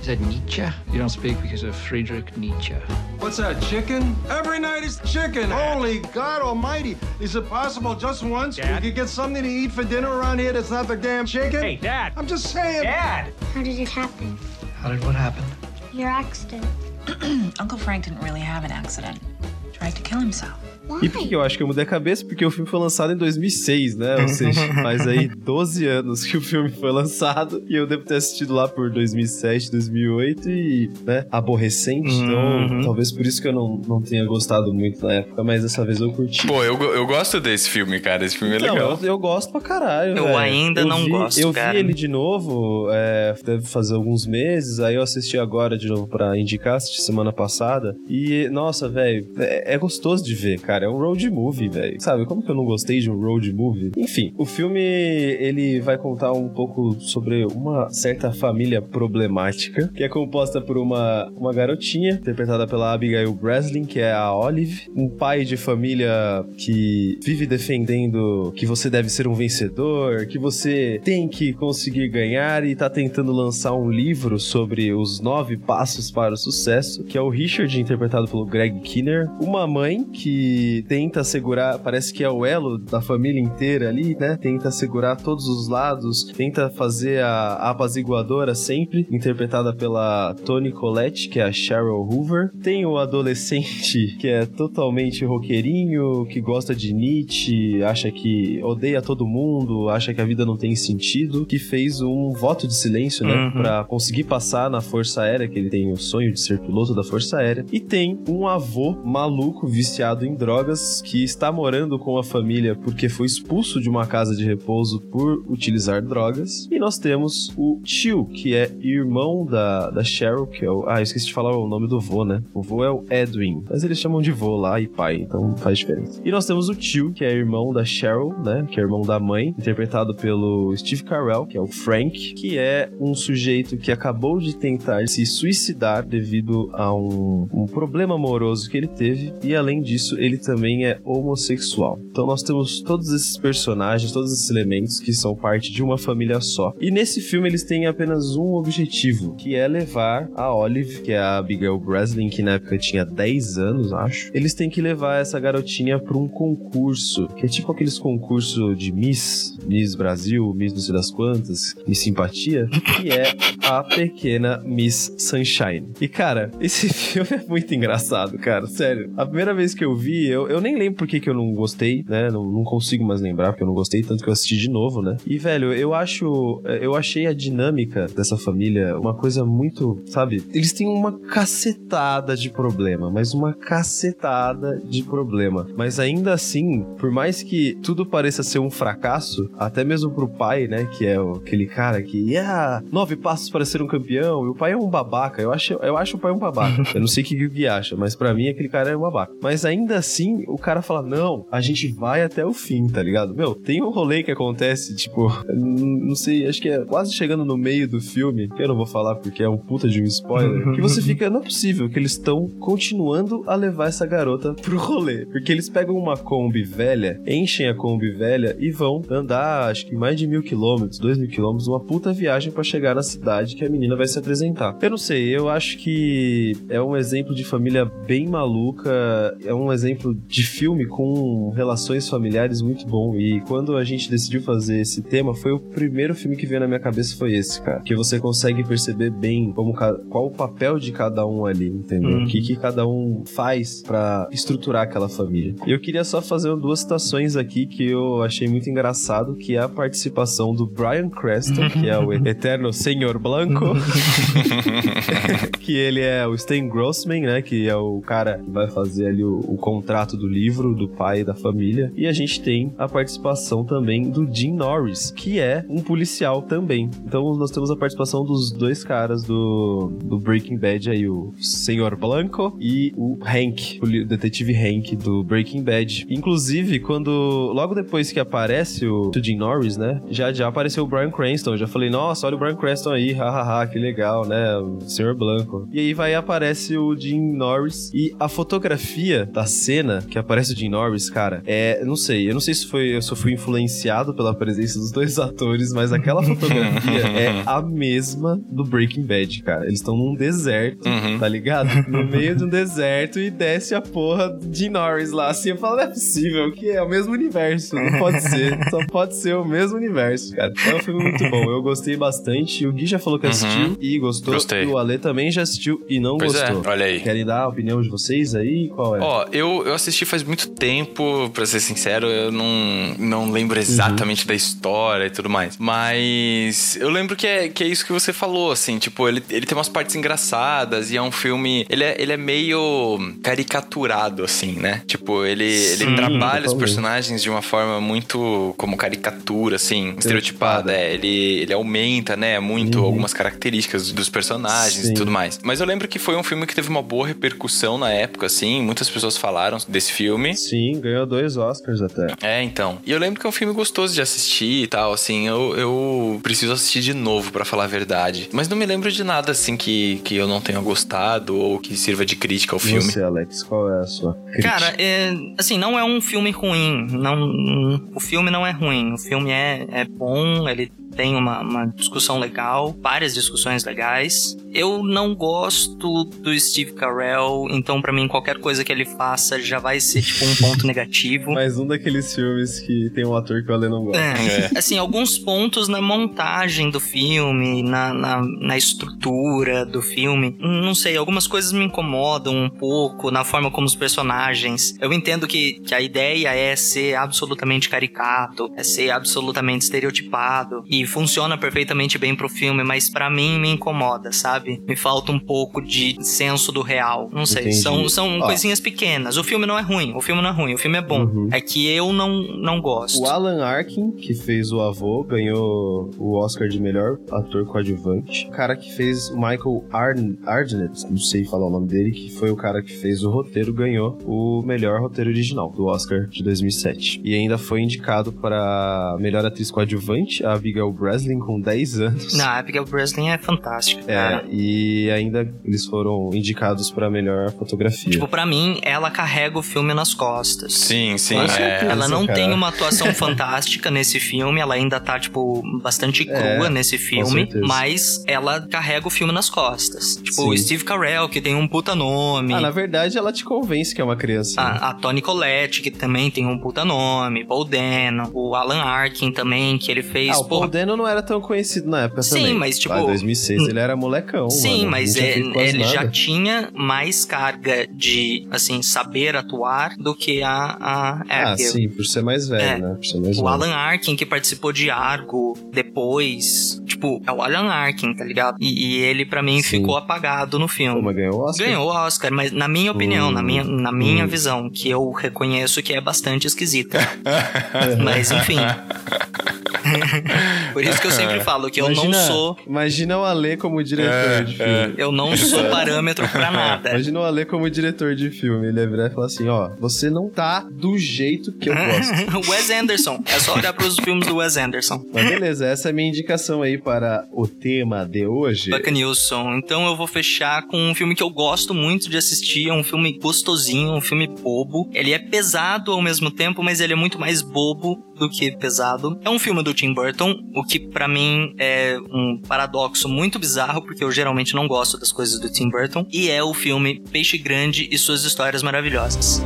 Is 0.00 0.06
that 0.06 0.20
Nietzsche? 0.20 0.66
You 0.92 0.98
don't 0.98 1.08
speak 1.08 1.40
because 1.40 1.62
of 1.62 1.74
Friedrich 1.74 2.36
Nietzsche. 2.36 2.74
What's 3.18 3.38
that, 3.38 3.62
chicken? 3.62 4.14
Every 4.28 4.58
night 4.58 4.84
is 4.84 5.00
chicken. 5.06 5.50
Holy 5.50 6.00
God 6.12 6.42
almighty. 6.42 6.96
Is 7.18 7.34
it 7.34 7.48
possible 7.48 7.94
just 7.94 8.22
once 8.22 8.58
we 8.58 8.64
could 8.80 8.94
get 8.94 9.08
something 9.08 9.42
to 9.42 9.48
eat 9.48 9.72
for 9.72 9.84
dinner 9.84 10.10
around 10.10 10.38
here 10.38 10.52
that's 10.52 10.70
not 10.70 10.86
the 10.86 10.96
damn 10.96 11.24
chicken? 11.24 11.62
Hey, 11.62 11.76
Dad. 11.76 12.12
I'm 12.16 12.26
just 12.26 12.52
saying. 12.52 12.82
Dad. 12.82 13.32
How 13.54 13.62
did 13.62 13.78
it 13.78 13.88
happen? 13.88 14.38
How 14.76 14.90
did 14.90 15.02
what 15.04 15.14
happen? 15.14 15.44
Your 15.92 16.08
accident. 16.08 16.66
Uncle 17.58 17.78
Frank 17.78 18.04
didn't 18.04 18.20
really 18.20 18.40
have 18.40 18.64
an 18.64 18.70
accident. 18.70 19.18
He 19.64 19.70
tried 19.72 19.96
to 19.96 20.02
kill 20.02 20.20
himself. 20.20 20.58
E 21.02 21.08
por 21.08 21.26
que 21.28 21.34
eu 21.34 21.42
acho 21.42 21.56
que 21.56 21.62
eu 21.62 21.66
mudei 21.66 21.84
a 21.84 21.86
cabeça? 21.86 22.24
Porque 22.24 22.44
o 22.44 22.50
filme 22.50 22.68
foi 22.68 22.80
lançado 22.80 23.12
em 23.12 23.16
2006, 23.16 23.96
né? 23.96 24.16
Ou 24.22 24.28
seja, 24.28 24.60
faz 24.82 25.06
aí 25.06 25.28
12 25.28 25.86
anos 25.86 26.24
que 26.24 26.36
o 26.36 26.40
filme 26.40 26.70
foi 26.70 26.90
lançado. 26.90 27.62
E 27.68 27.74
eu 27.76 27.86
devo 27.86 28.04
ter 28.04 28.16
assistido 28.16 28.54
lá 28.54 28.66
por 28.68 28.90
2007, 28.90 29.70
2008 29.70 30.48
e, 30.50 30.90
né, 31.04 31.26
aborrecente. 31.30 32.10
Uhum. 32.10 32.64
Então, 32.66 32.80
talvez 32.82 33.12
por 33.12 33.24
isso 33.26 33.40
que 33.40 33.48
eu 33.48 33.52
não, 33.52 33.80
não 33.86 34.00
tenha 34.02 34.24
gostado 34.24 34.72
muito 34.72 35.04
na 35.04 35.14
época, 35.14 35.42
mas 35.44 35.62
dessa 35.62 35.84
vez 35.84 36.00
eu 36.00 36.10
curti. 36.12 36.46
Pô, 36.46 36.62
eu, 36.64 36.76
eu 36.94 37.06
gosto 37.06 37.40
desse 37.40 37.68
filme, 37.68 38.00
cara. 38.00 38.24
Esse 38.24 38.36
filme 38.36 38.56
é 38.56 38.58
Não, 38.58 38.74
legal. 38.74 38.98
eu, 39.02 39.06
eu 39.08 39.18
gosto 39.18 39.52
pra 39.52 39.60
caralho. 39.60 40.16
Eu 40.16 40.24
velho. 40.24 40.36
ainda 40.36 40.84
não 40.84 41.04
vi- 41.04 41.10
gosto, 41.10 41.38
Eu 41.40 41.52
cara. 41.52 41.72
vi 41.72 41.78
ele 41.78 41.94
de 41.94 42.08
novo, 42.08 42.88
é, 42.90 43.34
deve 43.44 43.66
fazer 43.66 43.94
alguns 43.94 44.26
meses, 44.26 44.80
aí 44.80 44.94
eu 44.94 45.02
assisti 45.02 45.38
agora 45.38 45.76
de 45.78 45.88
novo 45.88 46.06
pra 46.06 46.36
indicar, 46.38 46.76
assisti 46.76 47.02
semana 47.02 47.32
passada. 47.32 47.94
E, 48.08 48.48
nossa, 48.50 48.88
velho, 48.88 49.26
é, 49.38 49.74
é 49.74 49.78
gostoso 49.78 50.24
de 50.24 50.34
ver, 50.34 50.60
cara. 50.60 50.77
Cara, 50.78 50.86
é 50.86 50.88
um 50.88 50.98
road 50.98 51.28
movie, 51.30 51.68
velho. 51.68 52.00
Sabe, 52.00 52.24
como 52.24 52.42
que 52.42 52.50
eu 52.50 52.54
não 52.54 52.64
gostei 52.64 53.00
de 53.00 53.10
um 53.10 53.20
road 53.20 53.52
movie? 53.52 53.90
Enfim, 53.96 54.32
o 54.38 54.44
filme, 54.44 54.80
ele 54.80 55.80
vai 55.80 55.98
contar 55.98 56.32
um 56.32 56.48
pouco 56.48 57.00
sobre 57.00 57.44
uma 57.44 57.90
certa 57.90 58.32
família 58.32 58.80
problemática, 58.80 59.88
que 59.88 60.04
é 60.04 60.08
composta 60.08 60.60
por 60.60 60.78
uma, 60.78 61.28
uma 61.36 61.52
garotinha, 61.52 62.12
interpretada 62.12 62.66
pela 62.66 62.92
Abigail 62.92 63.32
Breslin, 63.34 63.84
que 63.84 63.98
é 63.98 64.12
a 64.12 64.32
Olive, 64.32 64.88
um 64.94 65.08
pai 65.08 65.44
de 65.44 65.56
família 65.56 66.08
que 66.56 67.18
vive 67.24 67.46
defendendo 67.46 68.52
que 68.54 68.66
você 68.66 68.88
deve 68.88 69.08
ser 69.08 69.26
um 69.26 69.34
vencedor, 69.34 70.26
que 70.26 70.38
você 70.38 71.00
tem 71.02 71.28
que 71.28 71.52
conseguir 71.52 72.08
ganhar 72.08 72.64
e 72.64 72.76
tá 72.76 72.88
tentando 72.88 73.32
lançar 73.32 73.74
um 73.74 73.90
livro 73.90 74.38
sobre 74.38 74.92
os 74.92 75.20
nove 75.20 75.56
passos 75.56 76.10
para 76.10 76.34
o 76.34 76.36
sucesso, 76.36 77.02
que 77.04 77.18
é 77.18 77.20
o 77.20 77.28
Richard, 77.28 77.80
interpretado 77.80 78.28
pelo 78.28 78.46
Greg 78.46 78.80
Kinner, 78.80 79.28
uma 79.40 79.66
mãe 79.66 80.04
que 80.04 80.67
tenta 80.88 81.24
segurar, 81.24 81.78
parece 81.78 82.12
que 82.12 82.22
é 82.22 82.30
o 82.30 82.44
elo 82.44 82.78
da 82.78 83.00
família 83.00 83.40
inteira 83.40 83.88
ali, 83.88 84.16
né? 84.18 84.36
Tenta 84.36 84.70
segurar 84.70 85.16
todos 85.16 85.48
os 85.48 85.68
lados, 85.68 86.24
tenta 86.36 86.68
fazer 86.70 87.22
a, 87.22 87.54
a 87.54 87.70
apaziguadora 87.70 88.54
sempre, 88.54 89.06
interpretada 89.10 89.74
pela 89.74 90.34
Toni 90.44 90.72
Collette, 90.72 91.28
que 91.28 91.40
é 91.40 91.44
a 91.44 91.52
Cheryl 91.52 92.06
Hoover. 92.10 92.50
Tem 92.62 92.84
o 92.84 92.98
adolescente 92.98 94.16
que 94.20 94.28
é 94.28 94.46
totalmente 94.46 95.24
roqueirinho, 95.24 96.26
que 96.26 96.40
gosta 96.40 96.74
de 96.74 96.92
Nietzsche, 96.92 97.82
acha 97.82 98.10
que 98.10 98.60
odeia 98.62 99.00
todo 99.02 99.26
mundo, 99.26 99.88
acha 99.88 100.12
que 100.12 100.20
a 100.20 100.24
vida 100.24 100.44
não 100.44 100.56
tem 100.56 100.74
sentido, 100.74 101.46
que 101.46 101.58
fez 101.58 102.00
um 102.00 102.30
voto 102.32 102.66
de 102.66 102.74
silêncio, 102.74 103.26
né, 103.26 103.38
Uhum. 103.38 103.52
Pra 103.52 103.84
conseguir 103.84 104.24
passar 104.24 104.68
na 104.68 104.80
Força 104.80 105.22
Aérea, 105.22 105.48
que 105.48 105.58
ele 105.58 105.70
tem 105.70 105.92
o 105.92 105.96
sonho 105.96 106.32
de 106.32 106.40
ser 106.40 106.58
piloto 106.58 106.94
da 106.94 107.04
Força 107.04 107.38
Aérea. 107.38 107.64
E 107.72 107.80
tem 107.80 108.18
um 108.28 108.46
avô 108.46 108.96
maluco, 109.04 109.66
viciado 109.66 110.26
em 110.26 110.34
drogas, 110.34 110.57
que 111.02 111.22
está 111.22 111.52
morando 111.52 111.98
com 111.98 112.18
a 112.18 112.24
família 112.24 112.74
porque 112.74 113.08
foi 113.08 113.26
expulso 113.26 113.80
de 113.80 113.88
uma 113.88 114.06
casa 114.06 114.34
de 114.34 114.44
repouso 114.44 115.00
por 115.00 115.44
utilizar 115.46 116.02
drogas. 116.02 116.68
E 116.70 116.78
nós 116.78 116.98
temos 116.98 117.52
o 117.56 117.80
tio, 117.84 118.24
que 118.26 118.54
é 118.54 118.70
irmão 118.80 119.44
da, 119.44 119.90
da 119.90 120.02
Cheryl, 120.02 120.46
que 120.46 120.64
é 120.64 120.70
o. 120.70 120.88
Ah, 120.88 121.02
esqueci 121.02 121.26
de 121.26 121.34
falar 121.34 121.56
o 121.56 121.68
nome 121.68 121.88
do 121.88 122.00
vô, 122.00 122.24
né? 122.24 122.42
O 122.54 122.62
vô 122.62 122.84
é 122.84 122.90
o 122.90 123.04
Edwin, 123.10 123.62
mas 123.68 123.84
eles 123.84 123.98
chamam 123.98 124.20
de 124.20 124.32
vô 124.32 124.56
lá 124.56 124.80
e 124.80 124.88
pai, 124.88 125.16
então 125.16 125.56
faz 125.56 125.78
diferença. 125.78 126.20
E 126.24 126.30
nós 126.30 126.46
temos 126.46 126.68
o 126.68 126.74
tio, 126.74 127.12
que 127.12 127.24
é 127.24 127.32
irmão 127.32 127.72
da 127.72 127.84
Cheryl, 127.84 128.34
né? 128.44 128.66
Que 128.70 128.80
é 128.80 128.82
irmão 128.82 129.02
da 129.02 129.18
mãe, 129.18 129.54
interpretado 129.58 130.14
pelo 130.14 130.76
Steve 130.76 131.04
Carell, 131.04 131.46
que 131.46 131.56
é 131.56 131.60
o 131.60 131.66
Frank, 131.66 132.34
que 132.34 132.58
é 132.58 132.90
um 133.00 133.14
sujeito 133.14 133.76
que 133.76 133.92
acabou 133.92 134.38
de 134.38 134.56
tentar 134.56 135.06
se 135.08 135.24
suicidar 135.26 136.04
devido 136.04 136.70
a 136.72 136.94
um, 136.94 137.48
um 137.52 137.66
problema 137.66 138.14
amoroso 138.14 138.68
que 138.70 138.76
ele 138.76 138.86
teve, 138.86 139.32
e 139.42 139.54
além 139.54 139.80
disso, 139.82 140.18
ele 140.18 140.37
também 140.38 140.86
é 140.86 140.98
homossexual. 141.04 141.98
Então 142.10 142.26
nós 142.26 142.42
temos 142.42 142.80
todos 142.80 143.12
esses 143.12 143.36
personagens, 143.36 144.12
todos 144.12 144.32
esses 144.32 144.50
elementos 144.50 145.00
que 145.00 145.12
são 145.12 145.34
parte 145.34 145.72
de 145.72 145.82
uma 145.82 145.98
família 145.98 146.40
só. 146.40 146.74
E 146.80 146.90
nesse 146.90 147.20
filme 147.20 147.48
eles 147.48 147.62
têm 147.62 147.86
apenas 147.86 148.36
um 148.36 148.54
objetivo, 148.54 149.34
que 149.36 149.54
é 149.54 149.66
levar 149.66 150.28
a 150.34 150.54
Olive, 150.54 151.02
que 151.02 151.12
é 151.12 151.18
a 151.18 151.38
Abigail 151.38 151.78
Breslin, 151.78 152.28
que 152.28 152.42
na 152.42 152.52
época 152.52 152.78
tinha 152.78 153.04
10 153.04 153.58
anos, 153.58 153.92
acho. 153.92 154.30
Eles 154.34 154.54
têm 154.54 154.70
que 154.70 154.80
levar 154.80 155.20
essa 155.20 155.38
garotinha 155.38 155.98
para 155.98 156.16
um 156.16 156.28
concurso, 156.28 157.28
que 157.28 157.46
é 157.46 157.48
tipo 157.48 157.70
aqueles 157.72 157.98
concursos 157.98 158.76
de 158.78 158.92
Miss, 158.92 159.56
Miss 159.66 159.94
Brasil, 159.94 160.52
Miss 160.54 160.72
não 160.72 160.80
sei 160.80 160.94
das 160.94 161.10
quantas, 161.10 161.74
Miss 161.86 161.98
Simpatia, 161.98 162.68
que 162.96 163.10
é 163.10 163.34
a 163.64 163.82
pequena 163.82 164.62
Miss 164.64 165.14
Sunshine. 165.18 165.88
E 166.00 166.08
cara, 166.08 166.50
esse 166.60 166.88
filme 166.92 167.28
é 167.32 167.48
muito 167.48 167.74
engraçado, 167.74 168.38
cara, 168.38 168.66
sério. 168.66 169.12
A 169.16 169.24
primeira 169.24 169.54
vez 169.54 169.74
que 169.74 169.84
eu 169.84 169.96
vi, 169.96 170.27
eu, 170.28 170.48
eu 170.48 170.60
nem 170.60 170.76
lembro 170.76 170.98
por 170.98 171.06
que, 171.06 171.28
eu 171.28 171.34
não 171.34 171.52
gostei, 171.52 172.04
né? 172.08 172.30
Não, 172.30 172.44
não 172.44 172.64
consigo 172.64 173.04
mais 173.04 173.20
lembrar 173.20 173.48
porque 173.52 173.62
eu 173.62 173.66
não 173.66 173.74
gostei, 173.74 174.02
tanto 174.02 174.22
que 174.22 174.28
eu 174.28 174.32
assisti 174.32 174.56
de 174.56 174.70
novo, 174.70 175.02
né? 175.02 175.16
E 175.26 175.38
velho, 175.38 175.72
eu 175.72 175.94
acho, 175.94 176.62
eu 176.80 176.94
achei 176.94 177.26
a 177.26 177.32
dinâmica 177.32 178.06
dessa 178.06 178.36
família 178.36 178.98
uma 178.98 179.14
coisa 179.14 179.44
muito, 179.44 180.00
sabe? 180.06 180.42
Eles 180.52 180.72
têm 180.72 180.86
uma 180.86 181.12
cacetada 181.12 182.36
de 182.36 182.50
problema, 182.50 183.10
mas 183.10 183.34
uma 183.34 183.52
cacetada 183.52 184.80
de 184.84 185.02
problema. 185.02 185.66
Mas 185.76 185.98
ainda 185.98 186.32
assim, 186.32 186.84
por 186.98 187.10
mais 187.10 187.42
que 187.42 187.76
tudo 187.82 188.06
pareça 188.06 188.42
ser 188.42 188.58
um 188.58 188.70
fracasso, 188.70 189.50
até 189.56 189.84
mesmo 189.84 190.10
pro 190.10 190.28
pai, 190.28 190.66
né, 190.66 190.84
que 190.84 191.06
é 191.06 191.16
aquele 191.16 191.66
cara 191.66 192.02
que, 192.02 192.36
ah, 192.36 192.82
nove 192.90 193.16
passos 193.16 193.50
para 193.50 193.64
ser 193.64 193.82
um 193.82 193.86
campeão, 193.86 194.44
e 194.44 194.48
o 194.48 194.54
pai 194.54 194.72
é 194.72 194.76
um 194.76 194.88
babaca. 194.88 195.40
Eu 195.40 195.52
acho, 195.52 195.74
eu 195.74 195.96
acho 195.96 196.16
o 196.16 196.20
pai 196.20 196.32
um 196.32 196.38
babaca. 196.38 196.82
eu 196.94 197.00
não 197.00 197.06
sei 197.06 197.22
o 197.22 197.26
que 197.26 197.44
o 197.44 197.50
Gui 197.50 197.66
acha, 197.66 197.96
mas 197.96 198.14
pra 198.14 198.34
mim 198.34 198.48
aquele 198.48 198.68
cara 198.68 198.90
é 198.90 198.96
um 198.96 199.00
babaca. 199.00 199.32
Mas 199.42 199.64
ainda 199.64 199.96
assim, 199.96 200.17
o 200.46 200.56
cara 200.56 200.82
fala, 200.82 201.02
não, 201.02 201.46
a 201.50 201.60
gente 201.60 201.88
vai 201.88 202.22
até 202.22 202.44
o 202.44 202.52
fim, 202.52 202.86
tá 202.86 203.02
ligado? 203.02 203.34
Meu, 203.34 203.54
tem 203.54 203.82
um 203.82 203.90
rolê 203.90 204.22
que 204.22 204.30
acontece, 204.30 204.94
tipo, 204.96 205.28
não 205.48 206.14
sei, 206.14 206.46
acho 206.46 206.60
que 206.60 206.68
é 206.68 206.84
quase 206.84 207.12
chegando 207.12 207.44
no 207.44 207.56
meio 207.56 207.88
do 207.88 208.00
filme, 208.00 208.48
que 208.48 208.62
eu 208.62 208.68
não 208.68 208.76
vou 208.76 208.86
falar 208.86 209.16
porque 209.16 209.42
é 209.42 209.48
um 209.48 209.58
puta 209.58 209.88
de 209.88 210.00
um 210.00 210.04
spoiler, 210.04 210.74
que 210.74 210.80
você 210.80 211.00
fica, 211.02 211.30
não 211.30 211.40
é 211.40 211.44
possível 211.44 211.88
que 211.88 211.98
eles 211.98 212.12
estão 212.12 212.48
continuando 212.58 213.42
a 213.46 213.54
levar 213.54 213.88
essa 213.88 214.06
garota 214.06 214.54
pro 214.54 214.78
rolê. 214.78 215.26
Porque 215.26 215.52
eles 215.52 215.68
pegam 215.68 215.96
uma 215.96 216.16
Kombi 216.16 216.62
velha, 216.62 217.20
enchem 217.26 217.68
a 217.68 217.74
Kombi 217.74 218.10
velha 218.10 218.56
e 218.58 218.70
vão 218.70 219.02
andar, 219.10 219.70
acho 219.70 219.86
que 219.86 219.94
mais 219.94 220.16
de 220.18 220.26
mil 220.26 220.42
quilômetros, 220.42 220.98
dois 220.98 221.18
mil 221.18 221.28
quilômetros, 221.28 221.68
uma 221.68 221.80
puta 221.80 222.12
viagem 222.12 222.52
pra 222.52 222.62
chegar 222.62 222.94
na 222.94 223.02
cidade 223.02 223.56
que 223.56 223.64
a 223.64 223.68
menina 223.68 223.96
vai 223.96 224.06
se 224.06 224.18
apresentar. 224.18 224.76
Eu 224.80 224.90
não 224.90 224.98
sei, 224.98 225.36
eu 225.36 225.48
acho 225.48 225.78
que 225.78 226.52
é 226.68 226.80
um 226.80 226.96
exemplo 226.96 227.34
de 227.34 227.44
família 227.44 227.84
bem 227.84 228.26
maluca, 228.26 229.36
é 229.44 229.54
um 229.54 229.72
exemplo 229.72 230.07
de 230.14 230.42
filme 230.42 230.86
com 230.86 231.50
relações 231.50 232.08
familiares 232.08 232.60
muito 232.62 232.86
bom. 232.86 233.14
E 233.16 233.40
quando 233.42 233.76
a 233.76 233.84
gente 233.84 234.10
decidiu 234.10 234.42
fazer 234.42 234.80
esse 234.80 235.02
tema, 235.02 235.34
foi 235.34 235.52
o 235.52 235.58
primeiro 235.58 236.14
filme 236.14 236.36
que 236.36 236.46
veio 236.46 236.60
na 236.60 236.66
minha 236.66 236.80
cabeça 236.80 237.16
foi 237.16 237.34
esse, 237.34 237.60
cara. 237.62 237.80
Que 237.80 237.94
você 237.94 238.18
consegue 238.18 238.64
perceber 238.64 239.10
bem 239.10 239.52
como 239.52 239.74
qual 239.74 240.26
o 240.26 240.30
papel 240.30 240.78
de 240.78 240.92
cada 240.92 241.26
um 241.26 241.46
ali, 241.46 241.68
entendeu? 241.68 242.10
Uhum. 242.10 242.24
O 242.24 242.26
que, 242.26 242.40
que 242.40 242.56
cada 242.56 242.86
um 242.86 243.22
faz 243.26 243.82
pra 243.82 244.28
estruturar 244.30 244.82
aquela 244.82 245.08
família. 245.08 245.54
E 245.66 245.72
eu 245.72 245.80
queria 245.80 246.04
só 246.04 246.20
fazer 246.20 246.54
duas 246.56 246.80
citações 246.80 247.36
aqui 247.36 247.66
que 247.66 247.90
eu 247.90 248.22
achei 248.22 248.48
muito 248.48 248.68
engraçado, 248.68 249.34
que 249.34 249.56
é 249.56 249.60
a 249.60 249.68
participação 249.68 250.54
do 250.54 250.66
Brian 250.66 251.08
Creston, 251.08 251.68
que 251.68 251.88
é 251.88 251.98
o 251.98 252.12
eterno 252.26 252.72
Senhor 252.72 253.18
Blanco, 253.18 253.66
que 255.60 255.76
ele 255.76 256.00
é 256.00 256.26
o 256.26 256.34
Stan 256.34 256.66
Grossman, 256.68 257.22
né? 257.22 257.42
Que 257.42 257.68
é 257.68 257.76
o 257.76 258.00
cara 258.00 258.38
que 258.38 258.50
vai 258.50 258.68
fazer 258.68 259.08
ali 259.08 259.24
o, 259.24 259.38
o 259.40 259.56
contrato 259.56 259.97
do 260.06 260.26
livro 260.26 260.74
do 260.74 260.88
pai 260.88 261.20
e 261.20 261.24
da 261.24 261.34
família. 261.34 261.92
E 261.96 262.06
a 262.06 262.12
gente 262.12 262.40
tem 262.40 262.72
a 262.78 262.88
participação 262.88 263.64
também 263.64 264.10
do 264.10 264.28
Jim 264.32 264.52
Norris, 264.52 265.10
que 265.10 265.38
é 265.38 265.64
um 265.68 265.80
policial 265.80 266.42
também. 266.42 266.90
Então 267.04 267.34
nós 267.36 267.50
temos 267.50 267.70
a 267.70 267.76
participação 267.76 268.24
dos 268.24 268.50
dois 268.52 268.84
caras 268.84 269.22
do, 269.22 269.92
do 270.04 270.18
Breaking 270.18 270.58
Bad 270.58 270.90
aí, 270.90 271.08
o 271.08 271.32
Senhor 271.38 271.96
Blanco 271.96 272.56
e 272.60 272.92
o 272.96 273.18
Hank, 273.22 273.80
o 273.82 273.86
detetive 274.06 274.54
Hank 274.54 274.96
do 274.96 275.22
Breaking 275.22 275.62
Bad. 275.62 276.06
Inclusive, 276.08 276.80
quando 276.80 277.10
logo 277.52 277.74
depois 277.74 278.12
que 278.12 278.20
aparece 278.20 278.86
o, 278.86 279.10
o 279.14 279.22
Jim 279.22 279.36
Norris, 279.36 279.76
né? 279.76 280.00
Já 280.10 280.32
já 280.32 280.48
apareceu 280.48 280.84
o 280.84 280.86
Brian 280.86 281.10
Cranston. 281.10 281.52
Eu 281.52 281.58
já 281.58 281.66
falei, 281.66 281.90
nossa, 281.90 282.26
olha 282.26 282.36
o 282.36 282.38
Brian 282.38 282.56
Cranston 282.56 282.92
aí, 282.92 283.12
hahaha, 283.12 283.66
que 283.66 283.78
legal, 283.78 284.26
né? 284.26 284.56
O 284.56 284.80
Senhor 284.80 285.14
Blanco. 285.14 285.68
E 285.72 285.80
aí 285.80 285.94
vai 285.94 286.14
aparece 286.14 286.76
o 286.76 286.96
Jim 286.96 287.32
Norris 287.32 287.90
e 287.94 288.14
a 288.18 288.28
fotografia 288.28 289.26
da 289.26 289.46
cena 289.88 290.02
que 290.08 290.18
aparece 290.18 290.52
o 290.52 290.56
Jim 290.56 290.68
Norris, 290.68 291.08
cara, 291.10 291.42
é, 291.46 291.82
não 291.84 291.96
sei, 291.96 292.28
eu 292.28 292.34
não 292.34 292.40
sei 292.40 292.54
se 292.54 292.66
foi 292.66 292.94
eu 292.96 293.02
só 293.02 293.14
fui 293.16 293.32
influenciado 293.32 294.14
pela 294.14 294.34
presença 294.34 294.78
dos 294.78 294.90
dois 294.92 295.18
atores, 295.18 295.72
mas 295.72 295.92
aquela 295.92 296.22
fotografia 296.22 297.00
é 297.00 297.42
a 297.46 297.62
mesma 297.62 298.40
do 298.50 298.64
Breaking 298.64 299.04
Bad, 299.04 299.42
cara. 299.42 299.64
Eles 299.66 299.80
estão 299.80 299.96
num 299.96 300.14
deserto, 300.14 300.88
Uhum. 300.88 301.18
tá 301.18 301.28
ligado? 301.28 301.68
No 301.88 302.04
meio 302.04 302.34
de 302.36 302.44
um 302.44 302.48
deserto 302.48 303.18
e 303.18 303.30
desce 303.30 303.74
a 303.74 303.80
porra 303.80 304.38
Jim 304.52 304.68
Norris 304.70 305.10
lá, 305.10 305.28
assim, 305.28 305.50
eu 305.50 305.56
falo, 305.56 305.76
não 305.76 305.82
é 305.84 305.86
possível, 305.88 306.52
que 306.52 306.70
é 306.70 306.82
o 306.82 306.88
mesmo 306.88 307.12
universo, 307.12 307.74
não 307.76 307.98
pode 307.98 308.20
ser, 308.22 308.58
só 308.70 308.78
pode 308.86 309.16
ser 309.16 309.34
o 309.36 309.44
mesmo 309.44 309.76
universo, 309.76 310.34
cara. 310.34 310.52
Então 310.52 310.72
é 310.72 310.76
um 310.76 310.82
filme 310.82 311.02
muito 311.02 311.28
bom, 311.30 311.50
eu 311.50 311.62
gostei 311.62 311.96
bastante, 311.96 312.66
o 312.66 312.72
Gui 312.72 312.86
já 312.86 312.98
falou 312.98 313.18
que 313.18 313.26
Uhum. 313.26 313.30
assistiu 313.32 313.76
e 313.80 313.98
gostou, 313.98 314.34
Gostei. 314.34 314.64
e 314.64 314.66
o 314.66 314.78
Ale 314.78 314.98
também 314.98 315.30
já 315.30 315.42
assistiu 315.42 315.84
e 315.88 316.00
não 316.00 316.16
Pois 316.18 316.34
é, 316.34 316.52
gostou. 316.52 316.72
olha 316.72 316.86
aí. 316.86 317.00
Querem 317.00 317.24
dar 317.24 317.42
a 317.42 317.48
opinião 317.48 317.80
de 317.82 317.88
vocês 317.88 318.34
aí? 318.34 318.68
Qual 318.74 318.96
é? 318.96 319.00
Ó, 319.00 319.26
eu, 319.32 319.64
eu 319.66 319.74
assisti 319.78 320.04
faz 320.04 320.22
muito 320.22 320.48
tempo, 320.48 321.30
pra 321.32 321.46
ser 321.46 321.60
sincero, 321.60 322.06
eu 322.08 322.30
não, 322.30 322.94
não 322.98 323.30
lembro 323.30 323.58
exatamente 323.58 324.26
da 324.26 324.34
história 324.34 325.06
e 325.06 325.10
tudo 325.10 325.28
mais. 325.30 325.56
Mas 325.58 326.76
eu 326.76 326.90
lembro 326.90 327.16
que 327.16 327.26
é, 327.26 327.48
que 327.48 327.64
é 327.64 327.66
isso 327.66 327.84
que 327.86 327.92
você 327.92 328.12
falou, 328.12 328.52
assim, 328.52 328.78
tipo, 328.78 329.08
ele, 329.08 329.22
ele 329.30 329.46
tem 329.46 329.56
umas 329.56 329.68
partes 329.68 329.94
engraçadas 329.94 330.90
e 330.90 330.96
é 330.96 331.02
um 331.02 331.10
filme. 331.10 331.64
Ele 331.68 331.84
é, 331.84 331.96
ele 331.98 332.12
é 332.12 332.16
meio 332.16 332.98
caricaturado, 333.22 334.24
assim, 334.24 334.52
né? 334.52 334.82
Tipo, 334.86 335.24
ele, 335.24 335.44
ele 335.44 335.84
Sim, 335.86 335.94
trabalha 335.96 336.46
os 336.46 336.54
personagens 336.54 337.22
de 337.22 337.30
uma 337.30 337.42
forma 337.42 337.80
muito 337.80 338.54
como 338.56 338.76
caricatura, 338.76 339.56
assim, 339.56 339.94
estereotipada. 339.98 340.72
É, 340.72 340.92
ele, 340.94 341.40
ele 341.42 341.52
aumenta, 341.52 342.16
né, 342.16 342.38
muito 342.40 342.78
Uhum. 342.78 342.84
algumas 342.84 343.12
características 343.14 343.92
dos 343.92 344.08
personagens 344.08 344.86
Sim. 344.86 344.90
e 344.92 344.94
tudo 344.94 345.10
mais. 345.10 345.38
Mas 345.42 345.60
eu 345.60 345.66
lembro 345.66 345.86
que 345.88 345.98
foi 345.98 346.16
um 346.16 346.22
filme 346.22 346.46
que 346.46 346.54
teve 346.54 346.68
uma 346.68 346.82
boa 346.82 347.06
repercussão 347.06 347.78
na 347.78 347.90
época, 347.92 348.26
assim. 348.26 348.60
Muitas 348.62 348.90
pessoas 348.90 349.16
falaram 349.16 349.58
desse 349.68 349.92
filme. 349.92 350.36
Sim, 350.36 350.80
ganhou 350.80 351.06
dois 351.06 351.36
Oscars 351.36 351.80
até. 351.82 352.14
É, 352.22 352.42
então. 352.42 352.78
E 352.84 352.90
eu 352.90 352.98
lembro 352.98 353.20
que 353.20 353.26
é 353.26 353.28
um 353.28 353.32
filme 353.32 353.52
gostoso 353.52 353.94
de 353.94 354.00
assistir 354.00 354.62
e 354.62 354.66
tal, 354.66 354.92
assim. 354.92 355.28
Eu, 355.28 355.56
eu 355.56 356.20
preciso 356.22 356.52
assistir 356.52 356.80
de 356.80 356.94
novo, 356.94 357.30
para 357.30 357.44
falar 357.44 357.64
a 357.64 357.68
verdade. 357.68 358.28
Mas 358.32 358.48
não 358.48 358.56
me 358.56 358.66
lembro 358.66 358.90
de 358.90 359.04
nada, 359.04 359.32
assim, 359.32 359.56
que, 359.56 360.00
que 360.04 360.16
eu 360.16 360.26
não 360.26 360.40
tenha 360.40 360.60
gostado 360.60 361.36
ou 361.36 361.58
que 361.58 361.76
sirva 361.76 362.04
de 362.04 362.16
crítica 362.16 362.56
ao 362.56 362.60
filme. 362.60 362.82
Você, 362.82 363.02
Alex, 363.02 363.42
qual 363.42 363.70
é 363.70 363.80
a 363.80 363.86
sua 363.86 364.14
crítica? 364.14 364.48
Cara, 364.48 364.74
é, 364.78 365.12
assim, 365.38 365.58
não 365.58 365.78
é 365.78 365.84
um 365.84 366.00
filme 366.00 366.30
ruim. 366.30 366.86
Não, 366.90 367.80
o 367.94 368.00
filme 368.00 368.30
não 368.30 368.46
é 368.46 368.50
ruim. 368.50 368.92
O 368.94 368.98
filme 368.98 369.30
é, 369.30 369.66
é 369.70 369.84
bom, 369.84 370.48
ele 370.48 370.72
tem 370.98 371.14
uma, 371.14 371.42
uma 371.42 371.66
discussão 371.66 372.18
legal, 372.18 372.76
várias 372.82 373.14
discussões 373.14 373.64
legais. 373.64 374.36
Eu 374.52 374.82
não 374.82 375.14
gosto 375.14 376.02
do 376.04 376.36
Steve 376.40 376.72
Carell, 376.72 377.46
então 377.50 377.80
para 377.80 377.92
mim 377.92 378.08
qualquer 378.08 378.40
coisa 378.40 378.64
que 378.64 378.72
ele 378.72 378.84
faça 378.84 379.40
já 379.40 379.60
vai 379.60 379.78
ser 379.78 380.02
tipo 380.02 380.24
um 380.24 380.34
ponto 380.34 380.66
negativo. 380.66 381.30
Mais 381.30 381.56
um 381.56 381.64
daqueles 381.64 382.12
filmes 382.12 382.58
que 382.58 382.90
tem 382.96 383.06
um 383.06 383.14
ator 383.14 383.44
que 383.44 383.52
o 383.52 383.54
Ale 383.54 383.68
não 383.68 383.84
gosta. 383.84 384.02
É. 384.02 384.50
Assim, 384.58 384.76
alguns 384.76 385.16
pontos 385.16 385.68
na 385.68 385.80
montagem 385.80 386.68
do 386.68 386.80
filme, 386.80 387.62
na, 387.62 387.94
na, 387.94 388.20
na 388.20 388.56
estrutura 388.56 389.64
do 389.64 389.80
filme, 389.80 390.36
não 390.40 390.74
sei, 390.74 390.96
algumas 390.96 391.28
coisas 391.28 391.52
me 391.52 391.64
incomodam 391.64 392.34
um 392.34 392.50
pouco 392.50 393.12
na 393.12 393.22
forma 393.22 393.52
como 393.52 393.68
os 393.68 393.76
personagens. 393.76 394.74
Eu 394.80 394.92
entendo 394.92 395.28
que, 395.28 395.60
que 395.60 395.74
a 395.76 395.80
ideia 395.80 396.34
é 396.34 396.56
ser 396.56 396.96
absolutamente 396.96 397.68
caricato, 397.68 398.50
é 398.56 398.64
ser 398.64 398.90
absolutamente 398.90 399.62
estereotipado 399.62 400.64
e 400.66 400.87
funciona 400.88 401.38
perfeitamente 401.38 401.98
bem 401.98 402.14
pro 402.14 402.28
filme, 402.28 402.64
mas 402.64 402.88
para 402.90 403.08
mim 403.10 403.38
me 403.38 403.50
incomoda, 403.50 404.12
sabe? 404.12 404.60
Me 404.66 404.74
falta 404.74 405.12
um 405.12 405.18
pouco 405.18 405.60
de 405.60 405.96
senso 406.04 406.50
do 406.50 406.62
real. 406.62 407.08
Não 407.12 407.26
sei, 407.26 407.42
Entendi. 407.42 407.56
são, 407.56 407.88
são 407.88 408.18
Ó. 408.20 408.26
coisinhas 408.26 408.60
pequenas. 408.60 409.16
O 409.16 409.24
filme 409.24 409.46
não 409.46 409.58
é 409.58 409.62
ruim, 409.62 409.94
o 409.94 410.00
filme 410.00 410.22
não 410.22 410.30
é 410.30 410.32
ruim, 410.32 410.54
o 410.54 410.58
filme 410.58 410.78
é 410.78 410.82
bom. 410.82 411.04
Uhum. 411.04 411.28
É 411.30 411.40
que 411.40 411.68
eu 411.68 411.92
não, 411.92 412.22
não 412.22 412.60
gosto. 412.60 413.00
O 413.00 413.06
Alan 413.06 413.44
Arkin, 413.44 413.92
que 413.92 414.14
fez 414.14 414.50
o 414.50 414.60
avô, 414.60 415.04
ganhou 415.04 415.90
o 415.98 416.16
Oscar 416.16 416.48
de 416.48 416.60
melhor 416.60 416.98
ator 417.10 417.46
coadjuvante. 417.46 418.26
O 418.26 418.30
cara 418.30 418.56
que 418.56 418.72
fez 418.72 419.10
o 419.10 419.16
Michael 419.16 419.64
Arn 419.70 420.16
Arnett, 420.26 420.84
não 420.90 420.98
sei 420.98 421.24
falar 421.24 421.46
o 421.46 421.50
nome 421.50 421.68
dele, 421.68 421.90
que 421.92 422.10
foi 422.10 422.30
o 422.30 422.36
cara 422.36 422.62
que 422.62 422.72
fez 422.72 423.02
o 423.04 423.10
roteiro, 423.10 423.52
ganhou 423.52 423.98
o 424.04 424.42
melhor 424.42 424.80
roteiro 424.80 425.10
original 425.10 425.50
do 425.50 425.66
Oscar 425.66 426.06
de 426.08 426.22
2007. 426.22 427.00
E 427.04 427.14
ainda 427.14 427.36
foi 427.38 427.60
indicado 427.60 428.12
para 428.12 428.96
melhor 428.98 429.24
atriz 429.24 429.50
coadjuvante, 429.50 430.24
a 430.24 430.32
Abigail 430.32 430.67
Breslin, 430.72 431.18
com 431.18 431.40
10 431.40 431.80
anos. 431.80 432.14
Não, 432.14 432.24
a 432.24 432.38
Abigail 432.38 432.64
Breslin 432.64 433.08
é 433.10 433.18
fantástica, 433.18 433.82
É, 433.86 433.94
cara. 433.94 434.24
e 434.30 434.90
ainda 434.90 435.28
eles 435.44 435.64
foram 435.66 436.10
indicados 436.12 436.70
para 436.70 436.90
melhor 436.90 437.30
fotografia. 437.32 437.90
Tipo, 437.90 438.08
pra 438.08 438.24
mim, 438.26 438.58
ela 438.62 438.90
carrega 438.90 439.38
o 439.38 439.42
filme 439.42 439.72
nas 439.74 439.94
costas. 439.94 440.52
Sim, 440.54 440.96
sim. 440.98 441.16
Com 441.16 441.22
é. 441.42 441.64
Ela 441.66 441.88
não 441.88 442.06
cara. 442.06 442.18
tem 442.18 442.32
uma 442.32 442.48
atuação 442.48 442.92
fantástica 442.94 443.70
nesse 443.70 443.98
filme, 444.00 444.40
ela 444.40 444.54
ainda 444.54 444.78
tá, 444.80 444.98
tipo, 444.98 445.42
bastante 445.62 446.04
crua 446.04 446.46
É, 446.46 446.50
nesse 446.50 446.78
filme, 446.78 447.28
mas 447.46 448.02
ela 448.06 448.40
carrega 448.48 448.86
o 448.86 448.90
filme 448.90 449.12
nas 449.12 449.28
costas. 449.30 449.96
Tipo, 449.96 450.12
Sim. 450.22 450.28
o 450.30 450.36
Steve 450.38 450.64
Carell, 450.64 451.08
que 451.08 451.20
tem 451.20 451.34
um 451.34 451.46
puta 451.48 451.74
nome. 451.74 452.34
Ah, 452.34 452.40
na 452.40 452.50
verdade, 452.50 452.96
ela 452.98 453.12
te 453.12 453.24
convence 453.24 453.74
que 453.74 453.80
é 453.80 453.84
uma 453.84 453.96
criança. 453.96 454.40
né? 454.42 454.58
A, 454.60 454.70
a 454.70 454.74
Toni 454.74 455.00
Collette, 455.02 455.60
que 455.62 455.70
também 455.70 456.10
tem 456.10 456.26
um 456.26 456.38
puta 456.38 456.64
nome, 456.64 457.24
Paul 457.24 457.44
Dano, 457.44 458.10
o 458.12 458.34
Alan 458.34 458.60
Arkin 458.62 459.12
também, 459.12 459.58
que 459.58 459.70
ele 459.70 459.82
fez. 459.82 460.16
Ah, 460.16 460.20
o 460.20 460.24
Paul 460.24 460.46
Dano 460.58 460.76
não 460.76 460.88
era 460.88 461.02
tão 461.02 461.20
conhecido 461.20 461.68
na 461.70 461.82
época 461.84 462.02
Sim, 462.02 462.16
também. 462.16 462.34
mas, 462.34 462.58
tipo, 462.58 462.74
Lá 462.74 462.80
em 462.82 462.86
2006 462.86 463.48
ele 463.48 463.58
era 463.60 463.76
molecão, 463.76 464.28
Sim, 464.30 464.58
mano. 464.58 464.70
mas 464.72 464.96
é- 464.96 465.18
ele 465.18 465.62
já 465.64 465.86
tinha 465.88 466.50
mais 466.52 467.04
carga 467.04 467.66
de, 467.70 468.26
assim, 468.30 468.60
saber 468.62 469.14
atuar 469.16 469.76
do 469.78 469.94
que 469.94 470.22
a, 470.22 470.56
a 470.60 471.02
Ah, 471.08 471.36
sim, 471.36 471.68
por 471.68 471.84
ser 471.84 472.02
mais 472.02 472.28
velho, 472.28 472.42
É. 472.42 472.58
né? 472.58 472.74
Por 472.74 472.84
ser 472.84 473.00
mais 473.00 473.16
O 473.18 473.22
velho. 473.22 473.28
Alan 473.28 473.54
Arkin, 473.54 473.94
que 473.96 474.04
participou 474.04 474.52
de 474.52 474.68
Argo 474.70 475.36
depois. 475.52 476.60
Tipo, 476.66 477.00
é 477.06 477.12
o 477.12 477.22
Alan 477.22 477.48
Arkin, 477.48 477.94
tá 477.94 478.04
ligado? 478.04 478.36
E, 478.40 478.76
e 478.78 478.80
ele, 478.82 479.04
pra 479.06 479.22
mim, 479.22 479.40
Sim. 479.42 479.58
ficou 479.60 479.76
apagado 479.76 480.38
no 480.38 480.46
Pô, 480.46 480.52
filme. 480.52 480.82
mas 480.82 480.96
ganhou 480.96 481.14
o 481.20 481.24
Oscar. 481.24 481.46
Ganhou 481.46 481.66
o 481.66 481.70
Oscar, 481.70 482.12
mas 482.12 482.32
na 482.32 482.48
minha 482.48 482.72
opinião, 482.72 483.08
Hum. 483.08 483.12
na 483.12 483.22
minha, 483.22 483.44
na 483.44 483.72
minha 483.72 484.04
Hum. 484.04 484.08
visão, 484.08 484.50
que 484.50 484.68
eu 484.68 484.90
reconheço 484.90 485.62
que 485.62 485.72
é 485.72 485.80
bastante 485.80 486.26
esquisita. 486.26 486.78
mas 487.82 488.10
enfim. 488.10 488.38
Por 490.52 490.62
isso 490.64 490.80
que 490.80 490.86
eu 490.86 490.90
sempre 490.90 491.20
falo 491.20 491.50
que 491.50 491.60
eu 491.60 491.66
não 491.66 491.72
Imagina- 491.84 492.06
sou. 492.06 492.36
Imagina 492.46 492.98
o 492.98 493.04
Ale 493.04 493.36
como 493.36 493.62
diretor 493.62 493.92
É, 493.92 494.22
de 494.22 494.36
filme. 494.36 494.74
Eu 494.76 494.92
não 494.92 495.16
sou 495.16 495.44
parâmetro 495.50 496.08
pra 496.08 496.30
nada. 496.32 496.70
Imagina 496.70 497.00
o 497.00 497.04
Ale 497.04 497.24
como 497.24 497.48
diretor 497.50 497.94
de 497.94 498.10
filme. 498.10 498.48
Ele 498.48 498.60
ia 498.60 498.66
virar 498.68 498.86
e 498.86 498.90
falar 498.90 499.06
assim: 499.06 499.28
ó, 499.28 499.50
você 499.58 499.90
não 499.90 500.08
tá 500.08 500.40
do 500.50 500.76
jeito 500.78 501.32
que 501.32 501.48
eu 501.50 501.54
gosto. 501.54 502.28
Wes 502.30 502.50
Anderson. 502.50 503.02
É 503.06 503.18
só 503.18 503.34
olhar 503.36 503.52
pros 503.52 503.76
filmes 503.76 504.06
do 504.06 504.16
Wes 504.16 504.36
Anderson. 504.36 504.82
Mas 504.92 505.08
beleza, 505.08 505.46
essa 505.46 505.68
é 505.68 505.70
a 505.70 505.74
minha 505.74 505.88
indicação 505.88 506.42
aí 506.42 506.58
para 506.58 507.04
o 507.12 507.26
tema 507.26 507.84
de 507.86 508.06
hoje. 508.06 508.50
Buck 508.50 508.70
Nilsson. 508.70 509.34
Então 509.36 509.66
eu 509.66 509.76
vou 509.76 509.86
fechar 509.86 510.46
com 510.46 510.56
um 510.56 510.74
filme 510.74 510.94
que 510.94 511.02
eu 511.02 511.10
gosto 511.10 511.54
muito 511.54 511.88
de 511.88 511.96
assistir. 511.96 512.48
É 512.48 512.52
um 512.52 512.62
filme 512.64 512.98
gostosinho, 512.98 513.72
um 513.72 513.80
filme 513.80 514.06
bobo. 514.06 514.68
Ele 514.72 514.92
é 514.92 514.98
pesado 514.98 515.72
ao 515.72 515.82
mesmo 515.82 516.10
tempo, 516.10 516.42
mas 516.42 516.60
ele 516.60 516.72
é 516.72 516.76
muito 516.76 516.98
mais 516.98 517.22
bobo 517.22 517.82
do 517.98 518.08
que 518.08 518.36
pesado. 518.36 518.98
É 519.04 519.10
um 519.10 519.18
filme 519.18 519.42
do 519.42 519.52
Tim 519.52 519.74
Burton, 519.74 520.14
o 520.34 520.44
que 520.44 520.58
pra 520.58 520.88
mim 520.88 521.34
é 521.38 521.78
um 521.90 522.20
paradoxo 522.26 522.88
muito 522.88 523.18
bizarro, 523.18 523.62
porque 523.62 523.82
eu 523.82 523.90
geralmente 523.90 524.34
não 524.34 524.46
gosto 524.46 524.78
das 524.78 524.92
coisas 524.92 525.20
do 525.20 525.30
Tim 525.30 525.50
Burton. 525.50 525.86
E 525.90 526.10
é 526.10 526.22
o 526.22 526.32
filme 526.32 526.80
Peixe 526.90 527.18
Grande 527.18 527.68
e 527.70 527.78
suas 527.78 528.04
histórias 528.04 528.42
maravilhosas. 528.42 529.22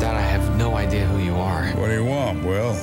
Dad, 0.00 0.16
I 0.16 0.34
have 0.34 0.56
no 0.58 0.76
idea 0.76 1.06
who 1.06 1.20
you 1.20 1.34
are. 1.34 1.72
What 1.78 1.88
do 1.88 1.94
you 1.94 2.04
want, 2.04 2.42
Will? 2.44 2.74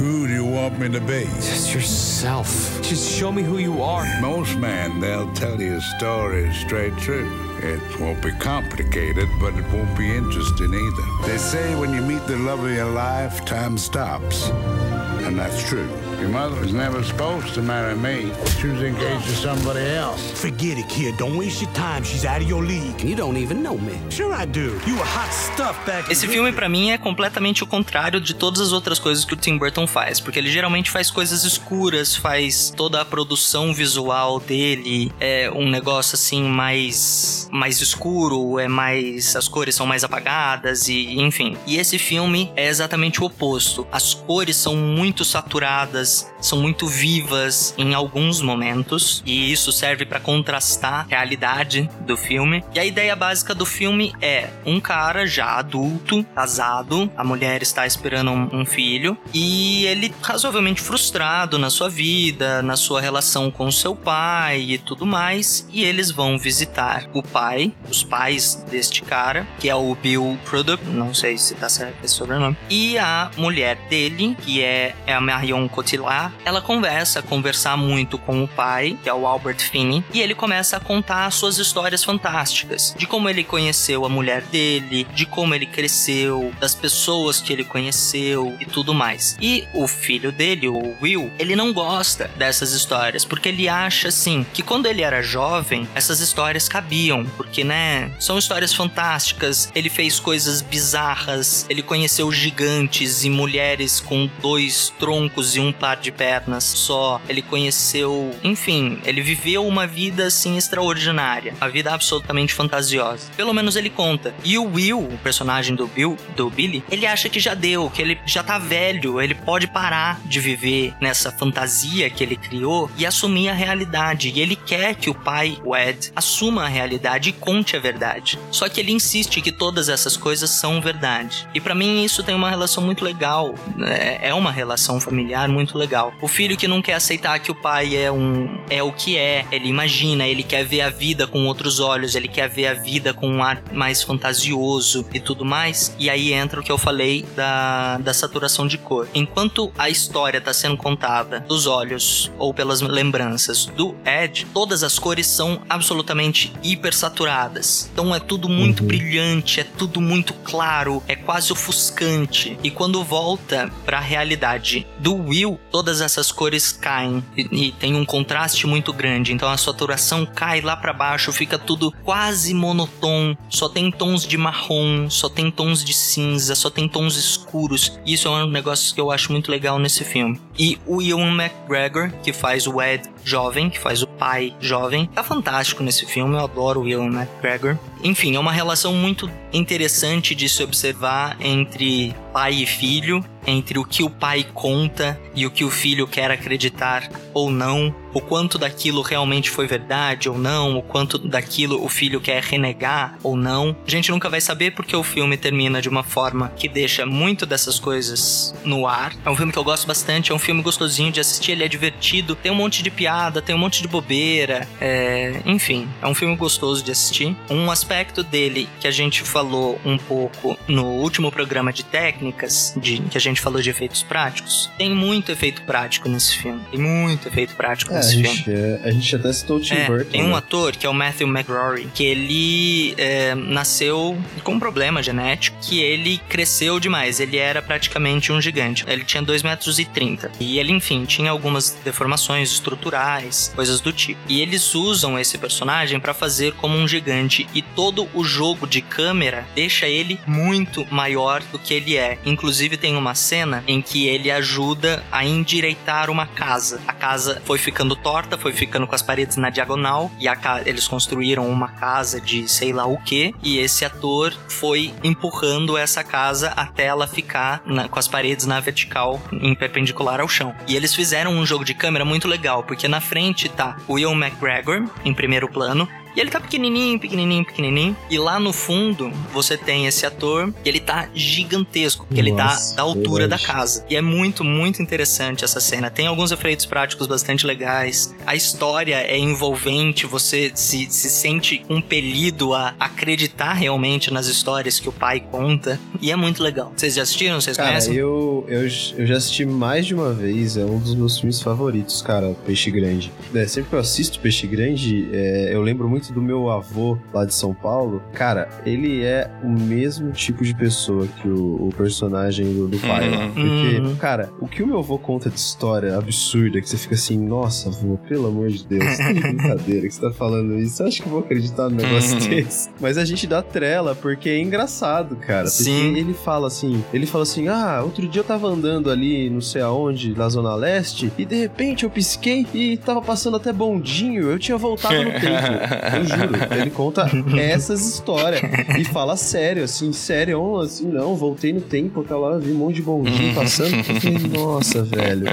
Who 0.00 0.26
do 0.26 0.32
you 0.32 0.44
want 0.44 0.78
me 0.78 0.88
to 0.88 1.00
be? 1.00 1.26
Just 1.36 1.74
yourself. 1.74 2.80
Just 2.82 3.18
show 3.18 3.30
me 3.30 3.42
who 3.42 3.58
you 3.58 3.82
are. 3.82 4.06
Most 4.20 4.56
men, 4.56 4.98
they'll 4.98 5.30
tell 5.34 5.60
you 5.60 5.80
stories 5.98 6.56
straight 6.56 6.94
through. 6.98 7.28
It 7.62 8.00
won't 8.00 8.22
be 8.22 8.32
complicated, 8.32 9.28
but 9.38 9.52
it 9.54 9.66
won't 9.70 9.96
be 9.96 10.16
interesting 10.16 10.72
either. 10.72 11.28
They 11.28 11.36
say 11.36 11.74
when 11.74 11.92
you 11.92 12.00
meet 12.00 12.26
the 12.26 12.36
love 12.38 12.64
of 12.64 12.70
your 12.70 12.90
life, 12.90 13.44
time 13.44 13.76
stops. 13.76 14.48
And 14.48 15.38
that's 15.38 15.68
true. 15.68 15.88
Your 16.20 16.28
mother 16.28 16.60
was 16.60 16.72
never 16.74 17.02
supposed 17.02 17.54
to 17.54 17.62
marry 17.62 17.94
me. 17.94 18.30
She 18.60 18.66
was 18.68 18.82
engaged 18.82 19.24
to 19.24 19.34
somebody 19.36 19.80
else. 19.80 20.20
Forget 20.38 20.76
it, 20.76 20.86
kid. 20.86 21.16
Don't 21.16 21.34
waste 21.38 21.62
your 21.62 21.72
time. 21.72 22.04
She's 22.04 22.26
out 22.26 22.42
of 22.42 22.48
your 22.48 22.62
league. 22.62 23.02
You 23.02 23.16
don't 23.16 23.38
even 23.38 23.62
know 23.62 23.78
me. 23.78 23.98
Sure 24.10 24.30
I 24.34 24.44
do. 24.44 24.78
You 24.86 24.96
were 24.96 25.04
hot 25.04 25.32
stuff 25.32 25.78
back 25.86 26.08
in 26.08 26.12
Esse 26.12 26.26
the 26.26 26.32
filme, 26.32 26.52
pra 26.52 26.68
mim, 26.68 26.90
é 26.90 26.98
completamente 26.98 27.64
o 27.64 27.66
contrário 27.66 28.20
de 28.20 28.34
todas 28.34 28.60
as 28.60 28.70
outras 28.70 28.98
coisas 28.98 29.24
que 29.24 29.32
o 29.32 29.36
Tim 29.36 29.56
Burton 29.56 29.86
faz. 29.86 30.20
Porque 30.20 30.38
ele 30.38 30.50
geralmente 30.50 30.90
faz 30.90 31.10
coisas 31.10 31.42
escuras, 31.44 32.14
faz 32.14 32.70
toda 32.76 33.00
a 33.00 33.04
produção 33.04 33.72
visual 33.72 34.38
dele. 34.40 35.10
É 35.18 35.50
um 35.50 35.70
negócio 35.70 36.16
assim 36.16 36.42
mais. 36.42 37.48
mais 37.50 37.80
escuro, 37.80 38.58
é 38.58 38.68
mais. 38.68 39.34
as 39.36 39.48
cores 39.48 39.74
são 39.74 39.86
mais 39.86 40.04
apagadas 40.04 40.86
e 40.86 41.18
enfim. 41.18 41.56
E 41.66 41.78
esse 41.78 41.98
filme 41.98 42.52
é 42.56 42.68
exatamente 42.68 43.22
o 43.22 43.24
oposto. 43.24 43.86
As 43.90 44.12
cores 44.12 44.56
são 44.56 44.76
muito 44.76 45.24
saturadas, 45.24 46.09
são 46.40 46.60
muito 46.60 46.86
vivas 46.86 47.74
em 47.76 47.94
alguns 47.94 48.40
momentos. 48.40 49.22
E 49.26 49.52
isso 49.52 49.72
serve 49.72 50.04
pra 50.04 50.20
contrastar 50.20 51.06
a 51.06 51.06
realidade 51.08 51.88
do 52.00 52.16
filme. 52.16 52.64
E 52.74 52.78
a 52.78 52.84
ideia 52.84 53.14
básica 53.14 53.54
do 53.54 53.66
filme 53.66 54.12
é 54.20 54.48
um 54.64 54.80
cara 54.80 55.26
já 55.26 55.58
adulto, 55.58 56.24
casado, 56.34 57.10
a 57.16 57.24
mulher 57.24 57.62
está 57.62 57.86
esperando 57.86 58.30
um, 58.30 58.60
um 58.60 58.66
filho 58.66 59.16
e 59.32 59.84
ele 59.86 60.12
razoavelmente 60.22 60.80
frustrado 60.80 61.58
na 61.58 61.70
sua 61.70 61.88
vida, 61.88 62.62
na 62.62 62.76
sua 62.76 63.00
relação 63.00 63.50
com 63.50 63.70
seu 63.70 63.94
pai 63.94 64.60
e 64.60 64.78
tudo 64.78 65.06
mais, 65.06 65.66
e 65.72 65.84
eles 65.84 66.10
vão 66.10 66.38
visitar 66.38 67.08
o 67.12 67.22
pai, 67.22 67.72
os 67.88 68.02
pais 68.02 68.64
deste 68.70 69.02
cara, 69.02 69.46
que 69.58 69.68
é 69.68 69.74
o 69.74 69.94
Bill 69.94 70.38
Crudup, 70.46 70.84
não 70.86 71.14
sei 71.14 71.38
se 71.38 71.54
tá 71.54 71.68
certo 71.68 72.04
esse 72.04 72.14
sobrenome, 72.14 72.56
e 72.68 72.98
a 72.98 73.30
mulher 73.36 73.76
dele, 73.88 74.36
que 74.42 74.62
é, 74.62 74.94
é 75.06 75.14
a 75.14 75.20
Marion 75.20 75.68
Cotillard, 75.68 75.99
ela 76.44 76.60
começa 76.60 77.18
a 77.18 77.22
conversar 77.22 77.76
muito 77.76 78.18
com 78.18 78.42
o 78.42 78.48
pai, 78.48 78.98
que 79.02 79.08
é 79.08 79.14
o 79.14 79.26
Albert 79.26 79.58
Finney, 79.58 80.04
e 80.12 80.20
ele 80.20 80.34
começa 80.34 80.76
a 80.76 80.80
contar 80.80 81.30
suas 81.30 81.58
histórias 81.58 82.04
fantásticas, 82.04 82.94
de 82.96 83.06
como 83.06 83.28
ele 83.28 83.44
conheceu 83.44 84.04
a 84.04 84.08
mulher 84.08 84.42
dele, 84.42 85.06
de 85.14 85.26
como 85.26 85.54
ele 85.54 85.66
cresceu, 85.66 86.52
das 86.58 86.74
pessoas 86.74 87.40
que 87.40 87.52
ele 87.52 87.64
conheceu 87.64 88.56
e 88.60 88.64
tudo 88.64 88.94
mais. 88.94 89.36
E 89.40 89.66
o 89.74 89.86
filho 89.86 90.32
dele, 90.32 90.68
o 90.68 90.96
Will, 91.02 91.30
ele 91.38 91.56
não 91.56 91.72
gosta 91.72 92.30
dessas 92.36 92.72
histórias, 92.72 93.24
porque 93.24 93.48
ele 93.48 93.68
acha 93.68 94.08
assim 94.08 94.46
que 94.52 94.62
quando 94.62 94.86
ele 94.86 95.02
era 95.02 95.22
jovem, 95.22 95.88
essas 95.94 96.20
histórias 96.20 96.68
cabiam, 96.68 97.24
porque 97.36 97.64
né, 97.64 98.10
são 98.18 98.38
histórias 98.38 98.72
fantásticas, 98.72 99.70
ele 99.74 99.88
fez 99.88 100.20
coisas 100.20 100.62
bizarras, 100.62 101.66
ele 101.68 101.82
conheceu 101.82 102.30
gigantes 102.30 103.24
e 103.24 103.30
mulheres 103.30 104.00
com 104.00 104.28
dois 104.40 104.92
troncos 104.98 105.56
e 105.56 105.60
um 105.60 105.72
par 105.72 105.89
de 105.94 106.12
pernas 106.12 106.64
só, 106.64 107.20
ele 107.28 107.42
conheceu, 107.42 108.34
enfim, 108.42 108.98
ele 109.04 109.20
viveu 109.20 109.66
uma 109.66 109.86
vida 109.86 110.26
assim 110.26 110.56
extraordinária, 110.56 111.54
uma 111.60 111.68
vida 111.68 111.92
absolutamente 111.92 112.54
fantasiosa. 112.54 113.30
Pelo 113.36 113.52
menos 113.52 113.76
ele 113.76 113.90
conta. 113.90 114.34
E 114.44 114.58
o 114.58 114.64
Will, 114.64 115.00
o 115.00 115.18
personagem 115.18 115.74
do 115.74 115.86
Bill, 115.86 116.16
do 116.36 116.50
Billy, 116.50 116.84
ele 116.90 117.06
acha 117.06 117.28
que 117.28 117.40
já 117.40 117.54
deu, 117.54 117.90
que 117.90 118.02
ele 118.02 118.18
já 118.26 118.42
tá 118.42 118.58
velho, 118.58 119.20
ele 119.20 119.34
pode 119.34 119.66
parar 119.66 120.20
de 120.24 120.40
viver 120.40 120.94
nessa 121.00 121.30
fantasia 121.30 122.10
que 122.10 122.22
ele 122.22 122.36
criou 122.36 122.90
e 122.96 123.06
assumir 123.06 123.48
a 123.48 123.54
realidade. 123.54 124.30
E 124.30 124.40
ele 124.40 124.56
quer 124.56 124.94
que 124.94 125.10
o 125.10 125.14
pai, 125.14 125.58
o 125.64 125.76
Ed, 125.76 126.12
assuma 126.14 126.64
a 126.64 126.68
realidade 126.68 127.30
e 127.30 127.32
conte 127.32 127.76
a 127.76 127.80
verdade. 127.80 128.38
Só 128.50 128.68
que 128.68 128.80
ele 128.80 128.92
insiste 128.92 129.40
que 129.40 129.52
todas 129.52 129.88
essas 129.88 130.16
coisas 130.16 130.50
são 130.50 130.80
verdade. 130.80 131.48
E 131.54 131.60
para 131.60 131.74
mim 131.74 132.04
isso 132.04 132.22
tem 132.22 132.34
uma 132.34 132.50
relação 132.50 132.84
muito 132.84 133.04
legal. 133.04 133.54
É, 133.82 134.28
é 134.28 134.34
uma 134.34 134.50
relação 134.50 135.00
familiar 135.00 135.48
muito 135.48 135.76
legal. 135.80 136.12
O 136.20 136.28
filho 136.28 136.56
que 136.56 136.68
não 136.68 136.82
quer 136.82 136.94
aceitar 136.94 137.38
que 137.40 137.50
o 137.50 137.54
pai 137.54 137.96
é 137.96 138.12
um 138.12 138.60
é 138.68 138.82
o 138.82 138.92
que 138.92 139.16
é, 139.16 139.46
ele 139.50 139.68
imagina, 139.68 140.26
ele 140.26 140.42
quer 140.42 140.64
ver 140.64 140.82
a 140.82 140.90
vida 140.90 141.26
com 141.26 141.46
outros 141.46 141.80
olhos, 141.80 142.14
ele 142.14 142.28
quer 142.28 142.48
ver 142.48 142.66
a 142.68 142.74
vida 142.74 143.12
com 143.12 143.28
um 143.28 143.42
ar 143.42 143.62
mais 143.72 144.02
fantasioso 144.02 145.04
e 145.12 145.18
tudo 145.18 145.44
mais. 145.44 145.94
E 145.98 146.08
aí 146.08 146.32
entra 146.32 146.60
o 146.60 146.62
que 146.62 146.70
eu 146.70 146.78
falei 146.78 147.24
da, 147.34 147.98
da 147.98 148.12
saturação 148.12 148.66
de 148.66 148.78
cor. 148.78 149.08
Enquanto 149.14 149.72
a 149.76 149.88
história 149.88 150.38
está 150.38 150.52
sendo 150.52 150.76
contada 150.76 151.40
dos 151.40 151.66
olhos 151.66 152.30
ou 152.38 152.52
pelas 152.52 152.80
lembranças 152.80 153.66
do 153.66 153.96
Ed, 154.04 154.46
todas 154.52 154.82
as 154.82 154.98
cores 154.98 155.26
são 155.26 155.62
absolutamente 155.68 156.52
hiper 156.62 156.94
saturadas. 156.94 157.88
Então 157.92 158.14
é 158.14 158.20
tudo 158.20 158.48
muito 158.48 158.84
brilhante, 158.84 159.60
é 159.60 159.64
tudo 159.64 160.00
muito 160.00 160.34
claro, 160.34 161.02
é 161.08 161.16
quase 161.16 161.52
ofuscante. 161.52 162.58
E 162.62 162.70
quando 162.70 163.02
volta 163.02 163.70
para 163.84 163.98
a 163.98 164.00
realidade 164.00 164.86
do 164.98 165.14
Will, 165.14 165.58
todas 165.70 166.00
essas 166.00 166.32
cores 166.32 166.72
caem 166.72 167.24
e, 167.36 167.68
e 167.68 167.72
tem 167.72 167.94
um 167.94 168.04
contraste 168.04 168.66
muito 168.66 168.92
grande. 168.92 169.32
Então 169.32 169.48
a 169.48 169.56
saturação 169.56 170.26
cai 170.26 170.60
lá 170.60 170.76
para 170.76 170.92
baixo, 170.92 171.32
fica 171.32 171.58
tudo 171.58 171.92
quase 172.04 172.52
monotom, 172.54 173.36
só 173.48 173.68
tem 173.68 173.90
tons 173.90 174.26
de 174.26 174.36
marrom, 174.36 175.08
só 175.08 175.28
tem 175.28 175.50
tons 175.50 175.84
de 175.84 175.94
cinza, 175.94 176.54
só 176.54 176.70
tem 176.70 176.88
tons 176.88 177.16
escuros. 177.16 177.98
Isso 178.04 178.28
é 178.28 178.44
um 178.44 178.50
negócio 178.50 178.94
que 178.94 179.00
eu 179.00 179.10
acho 179.10 179.32
muito 179.32 179.50
legal 179.50 179.78
nesse 179.78 180.04
filme. 180.04 180.40
E 180.58 180.78
o 180.86 181.00
Ewan 181.00 181.34
McGregor, 181.34 182.12
que 182.22 182.32
faz 182.32 182.66
o 182.66 182.80
Ed 182.80 183.08
jovem, 183.24 183.70
que 183.70 183.78
faz 183.78 184.02
o 184.02 184.06
pai 184.06 184.54
jovem, 184.60 185.06
tá 185.06 185.22
fantástico 185.22 185.82
nesse 185.82 186.06
filme. 186.06 186.34
Eu 186.34 186.44
adoro 186.44 186.82
o 186.82 186.88
Ewan 186.88 187.08
McGregor. 187.08 187.78
Enfim, 188.02 188.34
é 188.34 188.38
uma 188.38 188.52
relação 188.52 188.94
muito 188.94 189.30
interessante 189.52 190.34
de 190.34 190.48
se 190.48 190.62
observar 190.62 191.36
entre 191.40 192.14
pai 192.32 192.54
e 192.54 192.66
filho, 192.66 193.22
entre 193.46 193.78
o 193.78 193.84
que 193.84 194.02
o 194.02 194.08
pai 194.08 194.46
conta 194.54 195.20
e 195.34 195.46
o 195.46 195.50
que 195.50 195.64
o 195.64 195.70
filho 195.70 196.06
quer 196.06 196.30
acreditar 196.30 197.10
ou 197.34 197.50
não, 197.50 197.94
o 198.12 198.20
quanto 198.20 198.58
daquilo 198.58 199.02
realmente 199.02 199.50
foi 199.50 199.66
verdade 199.66 200.28
ou 200.28 200.38
não, 200.38 200.78
o 200.78 200.82
quanto 200.82 201.18
daquilo 201.18 201.84
o 201.84 201.88
filho 201.88 202.20
quer 202.20 202.42
renegar 202.42 203.18
ou 203.22 203.36
não. 203.36 203.76
A 203.86 203.90
gente 203.90 204.10
nunca 204.10 204.28
vai 204.28 204.40
saber 204.40 204.72
porque 204.72 204.94
o 204.94 205.02
filme 205.02 205.36
termina 205.36 205.80
de 205.80 205.88
uma 205.88 206.02
forma 206.02 206.48
que 206.56 206.68
deixa 206.68 207.06
muito 207.06 207.46
dessas 207.46 207.78
coisas 207.78 208.54
no 208.64 208.86
ar. 208.86 209.12
É 209.24 209.30
um 209.30 209.36
filme 209.36 209.52
que 209.52 209.58
eu 209.58 209.64
gosto 209.64 209.86
bastante, 209.86 210.32
é 210.32 210.34
um 210.34 210.38
filme 210.38 210.62
gostosinho 210.62 211.12
de 211.12 211.20
assistir, 211.20 211.52
ele 211.52 211.64
é 211.64 211.68
divertido, 211.68 212.34
tem 212.34 212.50
um 212.50 212.54
monte 212.54 212.82
de 212.82 212.90
piada, 212.90 213.40
tem 213.40 213.54
um 213.54 213.58
monte 213.58 213.82
de 213.82 213.88
bobeira, 213.88 214.68
é... 214.80 215.40
enfim, 215.44 215.88
é 216.02 216.06
um 216.06 216.14
filme 216.14 216.36
gostoso 216.36 216.82
de 216.82 216.90
assistir. 216.90 217.36
Um 217.48 217.70
aspecto 217.70 218.22
dele 218.22 218.68
que 218.80 218.86
a 218.86 218.90
gente 218.90 219.22
falou 219.22 219.80
um 219.84 219.96
pouco 219.98 220.58
no 220.66 220.84
último 220.86 221.30
programa 221.30 221.72
de 221.72 221.84
técnicas, 221.84 222.74
de, 222.76 222.98
que 223.00 223.16
a 223.16 223.20
gente 223.20 223.40
falou 223.40 223.60
de 223.60 223.70
efeitos 223.70 224.02
práticos, 224.02 224.70
tem 224.76 224.94
muito 224.94 225.30
efeito 225.30 225.62
prático 225.62 226.08
nesse 226.08 226.36
filme. 226.36 226.60
Tem 226.70 226.80
muito 226.80 227.28
efeito 227.28 227.54
prático 227.54 227.92
É, 227.94 227.99
a, 228.00 228.04
nesse 228.04 228.12
filme. 228.22 228.28
gente, 228.36 228.50
é, 228.50 228.80
a 228.84 228.90
gente 228.90 229.16
até 229.16 229.32
citou 229.32 229.56
o 229.58 229.60
Tim 229.60 229.74
É, 229.74 229.86
Burton. 229.86 230.10
tem 230.10 230.22
um 230.22 230.28
né? 230.30 230.36
ator 230.36 230.72
que 230.76 230.86
é 230.86 230.88
o 230.88 230.94
Matthew 230.94 231.28
McRory, 231.28 231.88
que 231.94 232.04
ele 232.04 232.94
é, 232.98 233.34
nasceu 233.34 234.18
com 234.42 234.52
um 234.52 234.58
problema 234.58 235.02
genético, 235.02 235.56
que 235.60 235.80
ele 235.80 236.18
cresceu 236.28 236.78
demais. 236.80 237.20
Ele 237.20 237.36
era 237.36 237.60
praticamente 237.62 238.32
um 238.32 238.40
gigante. 238.40 238.84
Ele 238.86 239.04
tinha 239.04 239.22
2 239.22 239.42
metros 239.42 239.78
e 239.78 239.84
30. 239.84 240.30
E 240.40 240.58
ele, 240.58 240.72
enfim, 240.72 241.04
tinha 241.04 241.30
algumas 241.30 241.76
deformações 241.84 242.50
estruturais, 242.52 243.52
coisas 243.54 243.80
do 243.80 243.92
tipo. 243.92 244.20
E 244.28 244.40
eles 244.40 244.74
usam 244.74 245.18
esse 245.18 245.36
personagem 245.38 245.98
pra 246.00 246.14
fazer 246.14 246.52
como 246.54 246.76
um 246.76 246.88
gigante. 246.88 247.46
E 247.54 247.62
todo 247.62 248.08
o 248.14 248.24
jogo 248.24 248.66
de 248.66 248.80
câmera 248.80 249.46
deixa 249.54 249.86
ele 249.88 250.18
muito 250.26 250.86
maior 250.90 251.42
do 251.52 251.58
que 251.58 251.74
ele 251.74 251.96
é. 251.96 252.18
Inclusive 252.24 252.76
tem 252.76 252.96
uma 252.96 253.14
cena 253.14 253.62
em 253.66 253.80
que 253.82 254.06
ele 254.06 254.30
ajuda 254.30 255.02
a 255.10 255.24
endireitar 255.24 256.10
uma 256.10 256.26
casa. 256.26 256.80
A 256.86 256.92
casa 256.92 257.40
foi 257.44 257.58
ficando 257.58 257.89
torta, 257.96 258.36
foi 258.38 258.52
ficando 258.52 258.86
com 258.86 258.94
as 258.94 259.02
paredes 259.02 259.36
na 259.36 259.50
diagonal 259.50 260.10
e 260.18 260.26
ca- 260.36 260.62
eles 260.66 260.86
construíram 260.88 261.48
uma 261.48 261.68
casa 261.68 262.20
de 262.20 262.48
sei 262.48 262.72
lá 262.72 262.86
o 262.86 262.96
que 262.98 263.34
e 263.42 263.58
esse 263.58 263.84
ator 263.84 264.32
foi 264.48 264.92
empurrando 265.02 265.76
essa 265.76 266.02
casa 266.04 266.48
até 266.56 266.86
ela 266.86 267.06
ficar 267.06 267.62
na- 267.66 267.88
com 267.88 267.98
as 267.98 268.08
paredes 268.08 268.46
na 268.46 268.60
vertical 268.60 269.20
em 269.32 269.54
perpendicular 269.54 270.20
ao 270.20 270.28
chão. 270.28 270.54
E 270.66 270.76
eles 270.76 270.94
fizeram 270.94 271.32
um 271.32 271.44
jogo 271.46 271.64
de 271.64 271.74
câmera 271.74 272.04
muito 272.04 272.26
legal, 272.28 272.62
porque 272.62 272.88
na 272.88 273.00
frente 273.00 273.48
tá 273.48 273.76
Will 273.88 274.12
McGregor 274.12 274.84
em 275.04 275.12
primeiro 275.14 275.48
plano 275.48 275.88
e 276.16 276.20
ele 276.20 276.30
tá 276.30 276.40
pequenininho, 276.40 276.98
pequenininho, 276.98 277.44
pequenininho. 277.44 277.96
E 278.10 278.18
lá 278.18 278.38
no 278.40 278.52
fundo, 278.52 279.12
você 279.32 279.56
tem 279.56 279.86
esse 279.86 280.04
ator 280.04 280.52
e 280.64 280.68
ele 280.68 280.80
tá 280.80 281.08
gigantesco, 281.14 282.06
porque 282.06 282.20
ele 282.20 282.32
tá 282.32 282.56
da 282.74 282.82
altura 282.82 283.28
da 283.28 283.36
verdade. 283.36 283.46
casa. 283.46 283.84
E 283.88 283.96
é 283.96 284.00
muito, 284.00 284.44
muito 284.44 284.82
interessante 284.82 285.44
essa 285.44 285.60
cena. 285.60 285.90
Tem 285.90 286.06
alguns 286.06 286.32
efeitos 286.32 286.66
práticos 286.66 287.06
bastante 287.06 287.46
legais. 287.46 288.14
A 288.26 288.34
história 288.34 288.96
é 288.96 289.18
envolvente, 289.18 290.06
você 290.06 290.50
se, 290.54 290.86
se 290.90 291.10
sente 291.10 291.58
compelido 291.58 292.54
a 292.54 292.74
acreditar 292.78 293.52
realmente 293.52 294.12
nas 294.12 294.26
histórias 294.26 294.80
que 294.80 294.88
o 294.88 294.92
pai 294.92 295.20
conta. 295.20 295.78
E 296.00 296.10
é 296.10 296.16
muito 296.16 296.42
legal. 296.42 296.72
Vocês 296.76 296.94
já 296.94 297.02
assistiram? 297.02 297.40
Vocês 297.40 297.56
Cara, 297.56 297.70
conhecem? 297.70 297.94
eu, 297.94 298.44
eu, 298.48 298.62
eu 298.62 299.06
já 299.06 299.16
assisti 299.16 299.44
mais 299.44 299.86
de 299.86 299.94
uma 299.94 300.12
vez, 300.12 300.56
é 300.56 300.64
um 300.64 300.78
dos 300.78 300.94
meus 300.94 301.18
filmes 301.18 301.40
favoritos, 301.40 302.02
cara, 302.02 302.34
Peixe 302.46 302.70
Grande. 302.70 303.12
É, 303.34 303.46
sempre 303.46 303.70
que 303.70 303.76
eu 303.76 303.80
assisto 303.80 304.18
Peixe 304.20 304.46
Grande, 304.46 305.08
é, 305.12 305.50
eu 305.52 305.62
lembro 305.62 305.88
muito 305.88 305.99
do 306.08 306.22
meu 306.22 306.50
avô 306.50 306.96
lá 307.12 307.24
de 307.24 307.34
São 307.34 307.52
Paulo. 307.54 308.02
Cara, 308.12 308.48
ele 308.64 309.04
é 309.04 309.30
o 309.42 309.48
mesmo 309.48 310.10
tipo 310.12 310.42
de 310.44 310.54
pessoa 310.54 311.06
que 311.06 311.28
o, 311.28 311.68
o 311.68 311.74
personagem 311.76 312.52
do, 312.52 312.66
do 312.68 312.78
pai 312.78 313.10
lá. 313.10 313.24
Uhum. 313.26 313.30
Porque, 313.32 313.80
Uhum. 313.80 313.96
cara, 313.96 314.30
o 314.40 314.46
que 314.48 314.62
o 314.62 314.66
meu 314.66 314.78
avô 314.78 314.98
conta 314.98 315.28
de 315.30 315.38
história 315.38 315.96
absurda, 315.96 316.60
que 316.60 316.68
você 316.68 316.76
fica 316.76 316.94
assim, 316.94 317.18
nossa, 317.18 317.68
avô, 317.68 317.98
pelo 318.08 318.26
amor 318.28 318.48
de 318.48 318.66
Deus, 318.66 318.96
que 318.96 319.14
brincadeira 319.20 319.86
que 319.86 319.94
você 319.94 320.00
tá 320.00 320.10
falando 320.12 320.58
isso. 320.58 320.76
Você 320.76 320.82
acha 320.84 321.02
que 321.02 321.08
eu 321.08 321.12
vou 321.12 321.20
acreditar 321.20 321.68
num 321.68 321.76
negócio 321.76 322.18
Uhum. 322.18 322.28
desse? 322.28 322.70
Mas 322.80 322.96
a 322.98 323.04
gente 323.04 323.26
dá 323.26 323.42
trela 323.42 323.94
porque 323.94 324.28
é 324.28 324.38
engraçado, 324.40 325.16
cara. 325.16 325.44
Porque 325.44 325.62
Sim. 325.64 325.96
ele 325.96 326.14
fala 326.14 326.46
assim, 326.46 326.82
ele 326.92 327.06
fala 327.06 327.22
assim, 327.22 327.48
ah, 327.48 327.80
outro 327.84 328.06
dia 328.08 328.20
eu 328.20 328.24
tava 328.24 328.46
andando 328.48 328.90
ali, 328.90 329.28
não 329.30 329.40
sei 329.40 329.62
aonde, 329.62 330.14
na 330.16 330.28
Zona 330.28 330.54
Leste, 330.54 331.12
e 331.18 331.24
de 331.24 331.34
repente 331.36 331.84
eu 331.84 331.90
pisquei 331.90 332.46
e 332.54 332.76
tava 332.76 333.00
passando 333.02 333.36
até 333.36 333.52
bondinho, 333.52 334.30
eu 334.30 334.38
tinha 334.38 334.56
voltado 334.56 334.94
no 335.02 335.10
tempo. 335.10 335.20
Eu 336.00 336.04
juro, 336.04 336.34
ele 336.58 336.70
conta 336.70 337.10
essas 337.38 337.86
histórias 337.86 338.40
e 338.78 338.84
fala 338.84 339.16
sério, 339.16 339.64
assim, 339.64 339.92
sério, 339.92 340.58
assim, 340.60 340.86
não, 340.86 341.16
voltei 341.16 341.52
no 341.52 341.60
tempo, 341.60 342.02
tá 342.02 342.16
lá, 342.16 342.38
vi 342.38 342.52
um 342.52 342.56
monte 342.56 342.76
de 342.76 342.82
bondinho 342.82 343.34
passando. 343.34 343.76
Eu 343.76 343.84
falei, 343.84 344.18
nossa, 344.28 344.82
velho. 344.82 345.26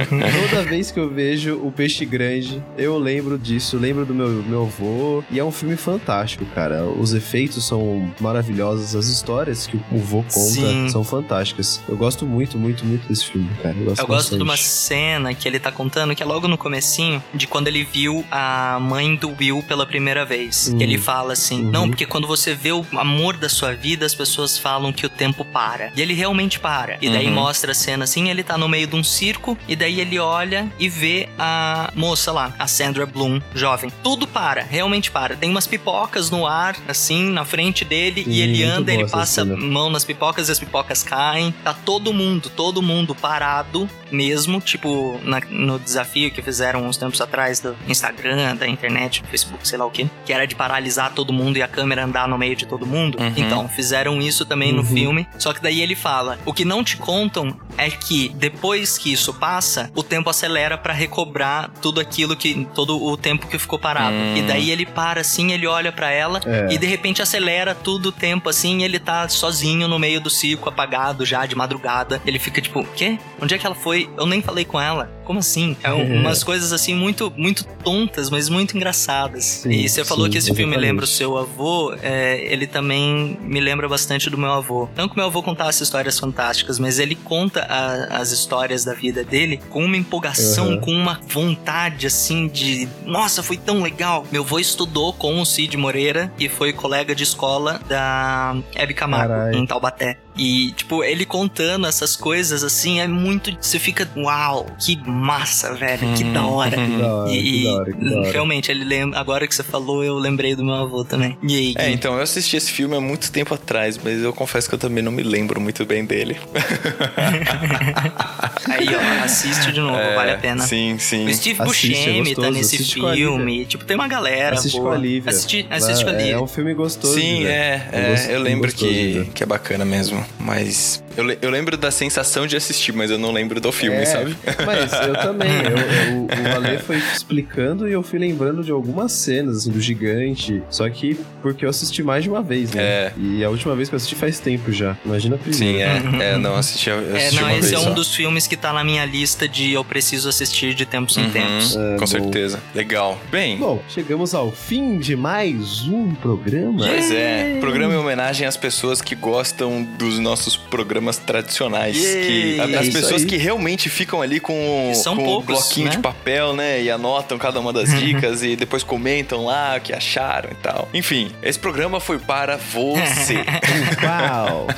Toda 0.49 0.63
vez 0.63 0.91
que 0.91 0.99
eu 0.99 1.09
vejo 1.09 1.55
o 1.55 1.71
Peixe 1.71 2.05
Grande, 2.05 2.63
eu 2.77 2.97
lembro 2.97 3.37
disso, 3.37 3.77
lembro 3.77 4.05
do 4.05 4.13
meu, 4.13 4.29
meu 4.43 4.63
avô, 4.63 5.23
e 5.29 5.39
é 5.39 5.43
um 5.43 5.51
filme 5.51 5.75
fantástico, 5.75 6.45
cara. 6.53 6.83
Os 6.83 7.13
efeitos 7.13 7.65
são 7.65 8.11
maravilhosos, 8.19 8.95
as 8.95 9.07
histórias 9.07 9.67
que 9.67 9.77
o 9.91 9.97
vô 9.97 10.23
conta 10.23 10.39
Sim. 10.39 10.89
são 10.89 11.03
fantásticas. 11.03 11.81
Eu 11.87 11.97
gosto 11.97 12.25
muito, 12.25 12.57
muito, 12.57 12.85
muito 12.85 13.07
desse 13.07 13.25
filme, 13.25 13.49
cara. 13.61 13.75
Eu 13.77 13.85
gosto, 13.85 14.01
Eu 14.01 14.07
gosto 14.07 14.37
de 14.37 14.43
uma 14.43 14.57
cena 14.57 15.33
que 15.33 15.47
ele 15.47 15.59
tá 15.59 15.71
contando, 15.71 16.15
que 16.15 16.23
é 16.23 16.25
logo 16.25 16.47
no 16.47 16.57
comecinho, 16.57 17.21
de 17.33 17.47
quando 17.47 17.67
ele 17.67 17.83
viu 17.83 18.23
a 18.31 18.79
mãe 18.79 19.15
do 19.15 19.33
Will 19.39 19.63
pela 19.63 19.85
primeira 19.85 20.25
vez. 20.25 20.46
Uhum. 20.67 20.81
Ele 20.81 20.97
fala 20.97 21.33
assim, 21.33 21.63
Uhum. 21.63 21.71
não, 21.71 21.89
porque 21.89 22.05
quando 22.05 22.27
você 22.27 22.53
vê 22.53 22.71
o 22.71 22.85
amor 22.97 23.37
da 23.37 23.49
sua 23.49 23.73
vida, 23.73 24.05
as 24.05 24.13
pessoas 24.15 24.57
falam 24.57 24.91
que 24.93 25.05
o 25.05 25.09
tempo 25.09 25.43
para. 25.45 25.91
E 25.95 26.01
ele 26.01 26.13
realmente 26.13 26.59
para. 26.59 26.97
E 27.01 27.09
daí 27.09 27.27
Uhum. 27.27 27.33
mostra 27.33 27.71
a 27.71 27.75
cena 27.75 28.03
assim, 28.03 28.29
ele 28.29 28.43
tá 28.43 28.57
no 28.57 28.67
meio 28.67 28.87
de 28.87 28.95
um 28.95 29.03
circo, 29.03 29.57
e 29.67 29.75
daí 29.75 29.99
ele 29.99 30.19
olha 30.19 30.71
e 30.79 30.87
vê 30.89 31.29
a 31.37 31.91
moça 31.95 32.31
lá, 32.31 32.53
a 32.57 32.67
Sandra 32.67 33.05
Bloom, 33.05 33.39
jovem. 33.53 33.91
Tudo 34.03 34.27
para, 34.27 34.61
realmente 34.63 35.11
para. 35.11 35.35
Tem 35.35 35.49
umas 35.49 35.67
pipocas 35.67 36.29
no 36.29 36.45
ar, 36.47 36.75
assim, 36.87 37.29
na 37.31 37.43
frente 37.45 37.83
dele 37.85 38.23
e 38.27 38.41
ele 38.41 38.63
anda, 38.63 38.93
ele 38.93 39.07
passa 39.07 39.43
cena. 39.43 39.55
mão 39.57 39.89
nas 39.89 40.03
pipocas 40.03 40.49
e 40.49 40.51
as 40.51 40.59
pipocas 40.59 41.03
caem. 41.03 41.53
Tá 41.63 41.73
todo 41.73 42.13
mundo, 42.13 42.49
todo 42.49 42.81
mundo 42.81 43.13
parado 43.15 43.89
mesmo, 44.11 44.59
tipo 44.61 45.19
na- 45.23 45.41
no 45.49 45.77
desafio 45.79 46.31
que 46.31 46.41
fizeram 46.41 46.85
uns 46.87 46.97
tempos 46.97 47.19
atrás 47.21 47.59
do 47.59 47.75
Instagram, 47.87 48.55
da 48.55 48.67
internet, 48.67 49.21
do 49.21 49.27
Facebook, 49.27 49.67
sei 49.67 49.77
lá 49.77 49.85
o 49.85 49.91
que, 49.91 50.09
que 50.25 50.31
era 50.37 50.47
de 50.47 50.55
paralisar 50.55 51.11
todo 51.13 51.33
mundo 51.33 51.57
e 51.57 51.61
a 51.61 51.67
câmera 51.67 52.03
andar 52.05 52.27
no 52.27 52.37
meio 52.37 52.55
de 52.55 52.65
todo 52.65 52.85
mundo. 52.85 53.17
Uhum. 53.19 53.33
Então, 53.35 53.67
fizeram 53.67 54.21
isso 54.21 54.45
também 54.45 54.71
no 54.71 54.79
Uhum. 54.81 54.85
filme. 54.87 55.27
Só 55.37 55.53
que 55.53 55.61
daí 55.61 55.81
ele 55.81 55.95
fala: 55.95 56.37
o 56.45 56.53
que 56.53 56.63
não 56.65 56.83
te 56.83 56.97
contam 56.97 57.55
é 57.77 57.89
que 57.89 58.29
depois 58.35 58.97
que 58.97 59.11
isso 59.11 59.33
passa, 59.33 59.91
o 59.95 60.01
tempo 60.03 60.29
acelera 60.29 60.77
pra 60.77 60.93
recobrar 60.93 61.69
tudo 61.81 61.99
aquilo 61.99 62.35
que. 62.35 62.67
todo 62.73 63.01
o 63.03 63.17
tempo 63.17 63.47
que 63.47 63.57
ficou 63.59 63.77
parado. 63.79 64.15
Hum. 64.15 64.37
E 64.37 64.41
daí 64.43 64.71
ele 64.71 64.85
para 64.85 65.21
assim, 65.21 65.51
ele 65.51 65.67
olha 65.67 65.91
pra 65.91 66.11
ela 66.11 66.39
É. 66.45 66.67
e 66.73 66.77
de 66.77 66.85
repente 66.85 67.21
acelera 67.21 67.73
tudo 67.75 68.09
o 68.09 68.11
tempo 68.11 68.49
assim, 68.49 68.79
e 68.79 68.83
ele 68.83 68.99
tá 68.99 69.27
sozinho 69.29 69.87
no 69.87 69.97
meio 69.99 70.19
do 70.21 70.29
circo, 70.29 70.69
apagado 70.69 71.25
já 71.25 71.45
de 71.45 71.55
madrugada. 71.55 72.21
Ele 72.25 72.39
fica 72.39 72.61
tipo, 72.61 72.83
quê? 72.95 73.17
Onde 73.41 73.55
é 73.55 73.57
que 73.57 73.65
ela 73.65 73.75
foi? 73.75 74.09
Eu 74.17 74.25
nem 74.25 74.41
falei 74.41 74.65
com 74.65 74.79
ela. 74.79 75.11
Como 75.25 75.39
assim? 75.39 75.75
É 75.83 75.91
um- 75.93 76.21
umas 76.21 76.43
coisas 76.43 76.71
assim 76.71 76.95
muito 76.95 77.31
muito 77.35 77.63
tontas, 77.83 78.29
mas 78.29 78.47
muito 78.49 78.75
engraçadas. 78.77 79.43
Sim, 79.45 79.71
e 79.71 79.89
você 79.89 80.03
falou 80.05 80.26
sim, 80.27 80.31
que 80.31 80.37
esse 80.37 80.53
filme 80.53 80.75
lembra 80.77 81.03
o 81.05 81.07
seu 81.07 81.37
avô, 81.37 81.93
é, 82.01 82.39
ele 82.51 82.67
também 82.67 83.37
me 83.41 83.59
lembra 83.59 83.87
bastante 83.89 84.29
do 84.29 84.37
meu 84.37 84.51
avô. 84.51 84.87
Não 84.95 85.07
que 85.09 85.15
meu 85.15 85.25
avô 85.25 85.41
contasse 85.41 85.81
histórias 85.83 86.19
fantásticas, 86.19 86.77
mas 86.79 86.99
ele 86.99 87.15
conta 87.15 87.61
a- 87.63 88.17
as 88.19 88.31
histórias 88.31 88.83
da 88.85 88.93
vida 88.93 89.23
dele 89.23 89.57
com 89.69 89.83
uma 89.85 89.97
empolgação, 89.97 90.69
Uhum. 90.69 90.79
com 90.81 90.91
uma 90.91 91.19
vontade 91.27 92.05
assim 92.07 92.47
de, 92.47 92.87
nossa, 93.05 93.41
foi 93.41 93.57
tão 93.57 93.81
legal. 93.81 94.25
Meu 94.31 94.43
avô 94.43 94.59
estudou 94.59 95.13
com 95.13 95.41
o 95.41 95.45
Cid 95.45 95.75
Moreira 95.77 96.31
e 96.39 96.47
foi 96.49 96.73
colega 96.73 97.15
de 97.15 97.23
escola 97.23 97.79
da 97.87 98.55
Hebe 98.75 98.93
Camargo 98.93 99.33
Carai. 99.33 99.53
em 99.55 99.65
Taubaté. 99.65 100.17
E, 100.37 100.71
tipo, 100.73 101.03
ele 101.03 101.25
contando 101.25 101.87
essas 101.87 102.15
coisas 102.15 102.63
assim 102.63 102.99
é 102.99 103.07
muito. 103.07 103.55
Você 103.59 103.79
fica, 103.79 104.07
uau, 104.15 104.67
que 104.79 104.95
massa, 105.07 105.73
velho, 105.73 106.13
que 106.15 106.23
da 106.25 106.45
hora. 106.45 106.77
Que 106.77 106.97
da 106.97 107.13
hora, 107.15 107.31
E, 107.31 107.41
que 107.43 107.63
da 107.63 107.73
hora, 107.73 107.93
que 107.93 108.05
da 108.09 108.19
hora. 108.19 108.31
realmente, 108.31 108.71
ele 108.71 108.83
lembra. 108.83 109.19
Agora 109.19 109.47
que 109.47 109.55
você 109.55 109.63
falou, 109.63 110.03
eu 110.03 110.17
lembrei 110.17 110.55
do 110.55 110.63
meu 110.63 110.75
avô 110.75 111.03
também. 111.03 111.37
E 111.41 111.55
aí, 111.55 111.73
É, 111.77 111.89
então 111.91 112.15
eu 112.15 112.21
assisti 112.21 112.55
esse 112.57 112.71
filme 112.71 112.95
há 112.95 113.01
muito 113.01 113.31
tempo 113.31 113.53
atrás, 113.53 113.99
mas 114.03 114.21
eu 114.21 114.33
confesso 114.33 114.67
que 114.69 114.75
eu 114.75 114.79
também 114.79 115.03
não 115.03 115.11
me 115.11 115.23
lembro 115.23 115.59
muito 115.59 115.85
bem 115.85 116.05
dele. 116.05 116.37
aí, 118.69 118.87
ó, 118.95 119.23
assiste 119.23 119.71
de 119.71 119.79
novo, 119.79 119.97
É, 119.97 120.15
vale 120.15 120.31
a 120.31 120.37
pena. 120.37 120.63
Sim, 120.63 120.97
sim. 120.99 121.25
O 121.27 121.33
Steve 121.33 121.61
Assiste, 121.61 121.93
é 121.93 121.97
Buscemi 122.19 122.35
tá 122.35 122.51
nesse 122.51 122.83
filme. 122.83 123.65
Tipo, 123.65 123.85
tem 123.85 123.95
uma 123.95 124.07
galera. 124.07 124.55
Assiste 124.55 124.77
boa. 124.77 124.89
com 124.89 124.95
a 124.95 124.97
Lívia. 124.97 125.29
Assiste, 125.29 125.67
assiste 125.69 126.03
com 126.03 126.09
a 126.09 126.13
É- 126.13 126.17
Lívia. 126.17 126.33
É 126.33 126.39
um 126.39 126.47
filme 126.47 126.73
gostoso. 126.73 127.13
Sim, 127.13 127.43
né? 127.43 127.87
é, 127.91 128.15
é, 128.29 128.35
eu 128.35 128.41
lembro 128.41 128.71
gostoso, 128.71 128.91
que, 128.91 129.13
né? 129.19 129.27
que 129.33 129.43
é 129.43 129.45
bacana 129.45 129.85
mesmo, 129.85 130.23
mas 130.39 131.03
eu, 131.17 131.37
eu 131.41 131.49
lembro 131.49 131.75
da 131.77 131.91
sensação 131.91 132.45
de 132.47 132.55
assistir, 132.55 132.93
mas 132.93 133.09
eu 133.11 133.17
não 133.17 133.31
lembro 133.31 133.59
do 133.59 133.71
filme, 133.71 133.97
É, 133.97 134.05
sabe? 134.05 134.37
Mas 134.65 134.93
eu 134.93 135.15
também. 135.21 135.51
Eu, 135.51 135.77
eu- 135.77 136.27
o 136.51 136.55
Ale 136.55 136.77
foi 136.79 136.97
explicando 136.97 137.87
e 137.87 137.91
eu 137.93 138.03
fui 138.03 138.19
lembrando 138.19 138.63
de 138.63 138.71
algumas 138.71 139.11
cenas, 139.11 139.57
assim, 139.57 139.71
do 139.71 139.81
gigante. 139.81 140.61
Só 140.69 140.89
que 140.89 141.17
porque 141.41 141.65
eu 141.65 141.69
assisti 141.69 142.03
mais 142.03 142.23
de 142.23 142.29
uma 142.29 142.41
vez, 142.41 142.71
né? 142.73 142.81
É. 142.83 143.13
E 143.17 143.43
a 143.43 143.49
última 143.49 143.75
vez 143.75 143.89
que 143.89 143.95
eu 143.95 143.97
assisti 143.97 144.15
faz 144.15 144.39
tempo 144.39 144.71
já. 144.71 144.97
Imagina 145.05 145.35
a 145.35 145.39
primeira. 145.39 145.99
Sim, 146.01 146.19
é, 146.21 146.33
é, 146.33 146.37
não 146.37 146.55
assisti, 146.55 146.89
eu 146.89 147.15
É, 147.15 147.17
assisti 147.17 147.35
não, 147.35 147.43
uma 147.43 147.51
esse 147.57 147.61
vez 147.69 147.73
é 147.73 147.79
um 147.79 147.83
só. 147.83 147.89
dos 147.91 148.13
filmes 148.15 148.47
que 148.47 148.57
tá 148.57 148.71
na 148.73 148.83
minha 148.83 149.05
lista 149.05 149.47
de 149.47 149.71
eu 149.73 149.83
preciso 149.83 150.29
assistir 150.29 150.73
de 150.73 150.85
tempos 150.85 151.17
em 151.17 151.21
Uhum, 151.25 151.31
tempos. 151.31 151.75
É, 151.75 151.93
com 151.93 151.99
bom. 151.99 152.05
certeza. 152.07 152.59
Legal. 152.75 153.17
Bem, 153.31 153.57
Bom, 153.57 153.81
chegamos 153.89 154.33
ao 154.33 154.51
fim 154.51 154.97
de 154.99 155.15
mais 155.15 155.83
um 155.87 156.13
programa. 156.15 156.85
Pois 156.85 157.11
é, 157.11 157.57
programa 157.59 157.93
em 157.93 157.97
homenagem 157.97 158.45
às 158.47 158.57
pessoas 158.57 159.01
que 159.01 159.15
gostam 159.15 159.83
dos 159.97 160.19
nossos 160.19 160.55
programas 160.57 161.06
tradicionais. 161.15 161.95
Que, 161.97 162.57
Yay! 162.57 162.75
as 162.75 162.89
pessoas 162.89 163.21
aí. 163.21 163.27
que 163.27 163.37
realmente 163.37 163.89
ficam 163.89 164.21
ali 164.21 164.41
com, 164.41 164.91
são 164.93 165.15
com 165.15 165.21
um 165.21 165.25
poucos, 165.25 165.45
bloquinho 165.45 165.85
né? 165.85 165.91
de 165.91 165.99
papel, 165.99 166.53
né? 166.53 166.81
E 166.81 166.91
anotam 166.91 167.37
cada 167.37 167.59
uma 167.59 167.71
das 167.71 167.93
dicas 167.97 168.43
e 168.43 168.57
depois 168.57 168.83
comentam 168.83 169.45
lá 169.45 169.75
o 169.77 169.81
que 169.81 169.93
acharam 169.93 170.49
e 170.51 170.55
tal. 170.55 170.89
Enfim, 170.93 171.31
esse 171.41 171.57
programa 171.57 172.01
foi 172.01 172.19
para 172.19 172.57
você. 172.57 173.45
Uau! 174.03 174.67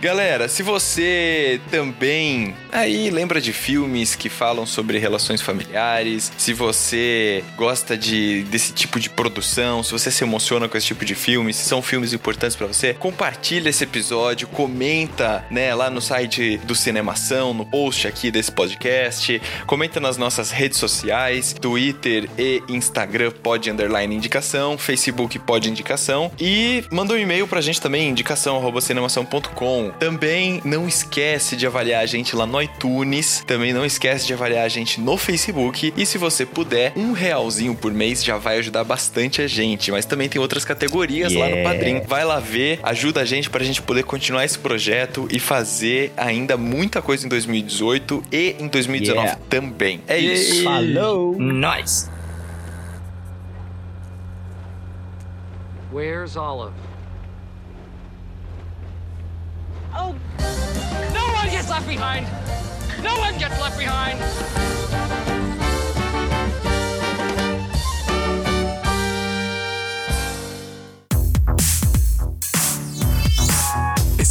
Galera, 0.00 0.48
se 0.48 0.62
você 0.62 1.60
também 1.72 2.54
aí 2.70 3.10
lembra 3.10 3.40
de 3.40 3.52
filmes 3.52 4.14
que 4.14 4.28
falam 4.28 4.64
sobre 4.64 4.96
relações 4.96 5.40
familiares, 5.40 6.30
se 6.38 6.52
você 6.52 7.42
gosta 7.56 7.98
de 7.98 8.44
desse 8.44 8.72
tipo 8.72 9.00
de 9.00 9.10
produção, 9.10 9.82
se 9.82 9.90
você 9.90 10.08
se 10.08 10.22
emociona 10.22 10.68
com 10.68 10.78
esse 10.78 10.86
tipo 10.86 11.04
de 11.04 11.16
filme, 11.16 11.52
se 11.52 11.64
são 11.64 11.82
filmes 11.82 12.12
importantes 12.12 12.56
pra 12.56 12.68
você, 12.68 12.94
compartilha 12.94 13.70
esse 13.70 13.82
episódio, 13.82 14.37
comenta, 14.46 15.44
né, 15.50 15.74
lá 15.74 15.90
no 15.90 16.00
site 16.00 16.56
do 16.64 16.74
Cinemação, 16.74 17.52
no 17.52 17.66
post 17.66 18.06
aqui 18.06 18.30
desse 18.30 18.50
podcast, 18.50 19.40
comenta 19.66 20.00
nas 20.00 20.16
nossas 20.16 20.50
redes 20.50 20.78
sociais, 20.78 21.52
Twitter 21.52 22.28
e 22.38 22.62
Instagram 22.68 23.30
pode 23.42 23.70
underline 23.70 24.14
indicação, 24.14 24.78
Facebook 24.78 25.38
pode 25.40 25.68
indicação 25.68 26.30
e 26.40 26.84
manda 26.90 27.14
um 27.14 27.18
e-mail 27.18 27.46
pra 27.46 27.60
gente 27.60 27.80
também, 27.80 28.08
indicação@cinemação.com. 28.08 29.90
Também 29.98 30.62
não 30.64 30.88
esquece 30.88 31.56
de 31.56 31.66
avaliar 31.66 32.02
a 32.02 32.06
gente 32.06 32.34
lá 32.34 32.46
no 32.46 32.60
iTunes, 32.62 33.44
também 33.46 33.72
não 33.72 33.84
esquece 33.84 34.26
de 34.26 34.32
avaliar 34.32 34.64
a 34.64 34.68
gente 34.68 35.00
no 35.00 35.16
Facebook 35.16 35.92
e 35.96 36.06
se 36.06 36.16
você 36.18 36.46
puder, 36.46 36.92
um 36.96 37.12
realzinho 37.12 37.74
por 37.74 37.92
mês 37.92 38.24
já 38.24 38.38
vai 38.38 38.58
ajudar 38.58 38.84
bastante 38.84 39.42
a 39.42 39.46
gente, 39.46 39.90
mas 39.90 40.06
também 40.06 40.28
tem 40.28 40.40
outras 40.40 40.64
categorias 40.64 41.32
lá 41.34 41.48
no 41.48 41.58
Yeah. 41.58 41.70
Padrim. 41.70 42.00
Vai 42.06 42.24
lá 42.24 42.38
ver, 42.38 42.80
ajuda 42.82 43.20
a 43.20 43.24
gente 43.24 43.50
pra 43.50 43.64
gente 43.64 43.82
poder 43.82 44.04
continuar 44.04 44.27
esse 44.36 44.58
projeto 44.58 45.26
e 45.30 45.38
fazer 45.38 46.12
ainda 46.16 46.56
muita 46.56 47.00
coisa 47.00 47.24
em 47.24 47.28
2018 47.28 48.22
e 48.32 48.56
em 48.58 48.68
2019 48.68 49.26
Yeah. 49.26 49.40
também. 49.48 50.00
É 50.06 50.18
isso. 50.18 50.64
Falou! 50.64 51.36
Nice. 51.38 52.08
Where's 55.92 56.36
Olive? 56.36 56.74
Oh, 59.96 60.12
no 61.14 61.32
one 61.34 61.48
gets 61.50 61.68
left 61.70 61.86
behind. 61.86 62.26
No 63.02 63.16
one 63.18 63.38
gets 63.38 63.58
left 63.60 63.78
behind. 63.78 64.18